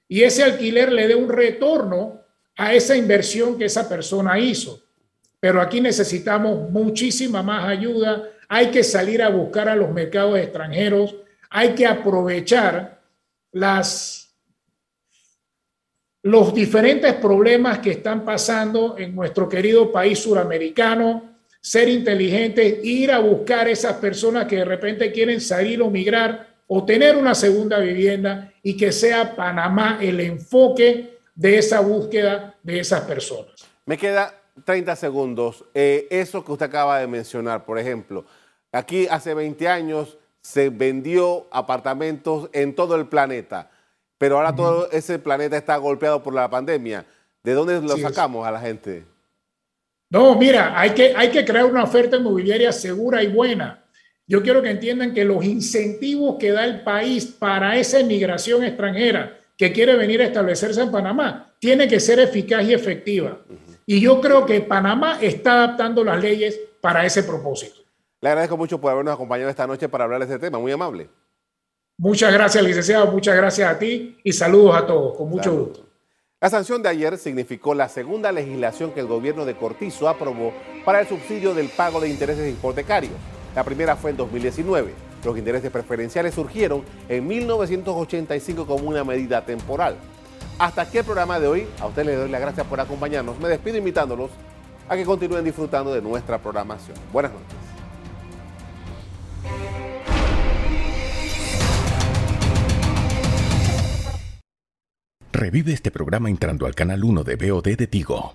y 0.08 0.22
ese 0.22 0.42
alquiler 0.42 0.92
le 0.92 1.08
dé 1.08 1.14
un 1.14 1.28
retorno 1.28 2.22
a 2.56 2.74
esa 2.74 2.96
inversión 2.96 3.58
que 3.58 3.64
esa 3.64 3.88
persona 3.88 4.38
hizo. 4.38 4.82
Pero 5.40 5.60
aquí 5.60 5.80
necesitamos 5.80 6.70
muchísima 6.70 7.42
más 7.42 7.68
ayuda. 7.68 8.30
Hay 8.48 8.70
que 8.70 8.82
salir 8.82 9.22
a 9.22 9.28
buscar 9.28 9.68
a 9.68 9.76
los 9.76 9.90
mercados 9.90 10.38
extranjeros, 10.38 11.16
hay 11.50 11.74
que 11.74 11.86
aprovechar 11.86 13.00
las, 13.52 14.34
los 16.22 16.54
diferentes 16.54 17.12
problemas 17.14 17.78
que 17.78 17.92
están 17.92 18.24
pasando 18.24 18.96
en 18.98 19.14
nuestro 19.14 19.48
querido 19.48 19.90
país 19.92 20.18
suramericano, 20.18 21.38
ser 21.60 21.88
inteligentes, 21.88 22.84
ir 22.84 23.10
a 23.10 23.18
buscar 23.18 23.68
esas 23.68 23.94
personas 23.94 24.46
que 24.46 24.56
de 24.56 24.64
repente 24.64 25.12
quieren 25.12 25.40
salir 25.40 25.80
o 25.80 25.90
migrar 25.90 26.53
o 26.66 26.84
tener 26.84 27.16
una 27.16 27.34
segunda 27.34 27.78
vivienda 27.78 28.52
y 28.62 28.76
que 28.76 28.92
sea 28.92 29.36
Panamá 29.36 29.98
el 30.00 30.20
enfoque 30.20 31.18
de 31.34 31.58
esa 31.58 31.80
búsqueda 31.80 32.54
de 32.62 32.80
esas 32.80 33.02
personas. 33.02 33.52
Me 33.86 33.98
queda 33.98 34.34
30 34.64 34.96
segundos. 34.96 35.64
Eh, 35.74 36.06
eso 36.10 36.44
que 36.44 36.52
usted 36.52 36.66
acaba 36.66 36.98
de 36.98 37.06
mencionar, 37.06 37.64
por 37.64 37.78
ejemplo, 37.78 38.24
aquí 38.72 39.06
hace 39.10 39.34
20 39.34 39.68
años 39.68 40.18
se 40.40 40.68
vendió 40.68 41.46
apartamentos 41.50 42.50
en 42.52 42.74
todo 42.74 42.96
el 42.96 43.06
planeta, 43.06 43.70
pero 44.18 44.36
ahora 44.36 44.54
todo 44.54 44.90
ese 44.90 45.18
planeta 45.18 45.56
está 45.56 45.76
golpeado 45.76 46.22
por 46.22 46.34
la 46.34 46.48
pandemia. 46.48 47.06
¿De 47.42 47.52
dónde 47.52 47.80
lo 47.80 47.96
sacamos 47.98 48.46
a 48.46 48.50
la 48.50 48.60
gente? 48.60 49.04
No, 50.10 50.34
mira, 50.36 50.78
hay 50.78 50.90
que, 50.90 51.14
hay 51.16 51.30
que 51.30 51.44
crear 51.44 51.66
una 51.66 51.82
oferta 51.82 52.16
inmobiliaria 52.16 52.72
segura 52.72 53.22
y 53.22 53.26
buena. 53.26 53.83
Yo 54.26 54.42
quiero 54.42 54.62
que 54.62 54.70
entiendan 54.70 55.12
que 55.12 55.24
los 55.24 55.44
incentivos 55.44 56.36
que 56.38 56.52
da 56.52 56.64
el 56.64 56.82
país 56.82 57.26
para 57.26 57.76
esa 57.76 58.00
inmigración 58.00 58.64
extranjera 58.64 59.38
que 59.56 59.72
quiere 59.72 59.96
venir 59.96 60.22
a 60.22 60.26
establecerse 60.26 60.80
en 60.80 60.90
Panamá 60.90 61.54
tiene 61.58 61.86
que 61.86 62.00
ser 62.00 62.18
eficaz 62.18 62.64
y 62.64 62.72
efectiva. 62.72 63.38
Y 63.86 64.00
yo 64.00 64.20
creo 64.20 64.46
que 64.46 64.60
Panamá 64.62 65.18
está 65.20 65.52
adaptando 65.52 66.02
las 66.02 66.20
leyes 66.20 66.58
para 66.80 67.04
ese 67.04 67.22
propósito. 67.22 67.82
Le 68.20 68.30
agradezco 68.30 68.56
mucho 68.56 68.80
por 68.80 68.90
habernos 68.90 69.14
acompañado 69.14 69.50
esta 69.50 69.66
noche 69.66 69.88
para 69.88 70.04
hablar 70.04 70.20
de 70.20 70.24
este 70.24 70.38
tema. 70.38 70.58
Muy 70.58 70.72
amable. 70.72 71.10
Muchas 71.98 72.32
gracias, 72.32 72.64
licenciado. 72.64 73.12
Muchas 73.12 73.36
gracias 73.36 73.70
a 73.70 73.78
ti 73.78 74.18
y 74.24 74.32
saludos 74.32 74.76
a 74.76 74.86
todos. 74.86 75.14
Con 75.16 75.28
mucho 75.28 75.52
gusto. 75.54 75.86
La 76.40 76.48
sanción 76.48 76.82
de 76.82 76.88
ayer 76.88 77.16
significó 77.18 77.74
la 77.74 77.88
segunda 77.88 78.32
legislación 78.32 78.92
que 78.92 79.00
el 79.00 79.06
gobierno 79.06 79.44
de 79.44 79.54
Cortizo 79.54 80.08
aprobó 80.08 80.52
para 80.84 81.00
el 81.00 81.06
subsidio 81.06 81.54
del 81.54 81.68
pago 81.68 82.00
de 82.00 82.08
intereses 82.08 82.50
hipotecarios. 82.50 83.12
La 83.54 83.62
primera 83.62 83.96
fue 83.96 84.10
en 84.10 84.16
2019. 84.16 84.92
Los 85.24 85.38
intereses 85.38 85.70
preferenciales 85.70 86.34
surgieron 86.34 86.82
en 87.08 87.26
1985 87.26 88.66
como 88.66 88.88
una 88.88 89.04
medida 89.04 89.44
temporal. 89.44 89.96
Hasta 90.58 90.82
aquí 90.82 90.98
el 90.98 91.04
programa 91.04 91.38
de 91.38 91.46
hoy. 91.46 91.66
A 91.80 91.86
ustedes 91.86 92.06
les 92.06 92.18
doy 92.18 92.28
las 92.28 92.40
gracias 92.40 92.66
por 92.66 92.80
acompañarnos. 92.80 93.38
Me 93.38 93.48
despido 93.48 93.76
invitándolos 93.76 94.30
a 94.88 94.96
que 94.96 95.04
continúen 95.04 95.44
disfrutando 95.44 95.94
de 95.94 96.02
nuestra 96.02 96.38
programación. 96.38 96.96
Buenas 97.12 97.32
noches. 97.32 97.64
Revive 105.32 105.72
este 105.72 105.90
programa 105.90 106.30
entrando 106.30 106.66
al 106.66 106.74
canal 106.74 107.02
1 107.02 107.24
de 107.24 107.36
BOD 107.36 107.76
de 107.76 107.86
Tigo. 107.86 108.30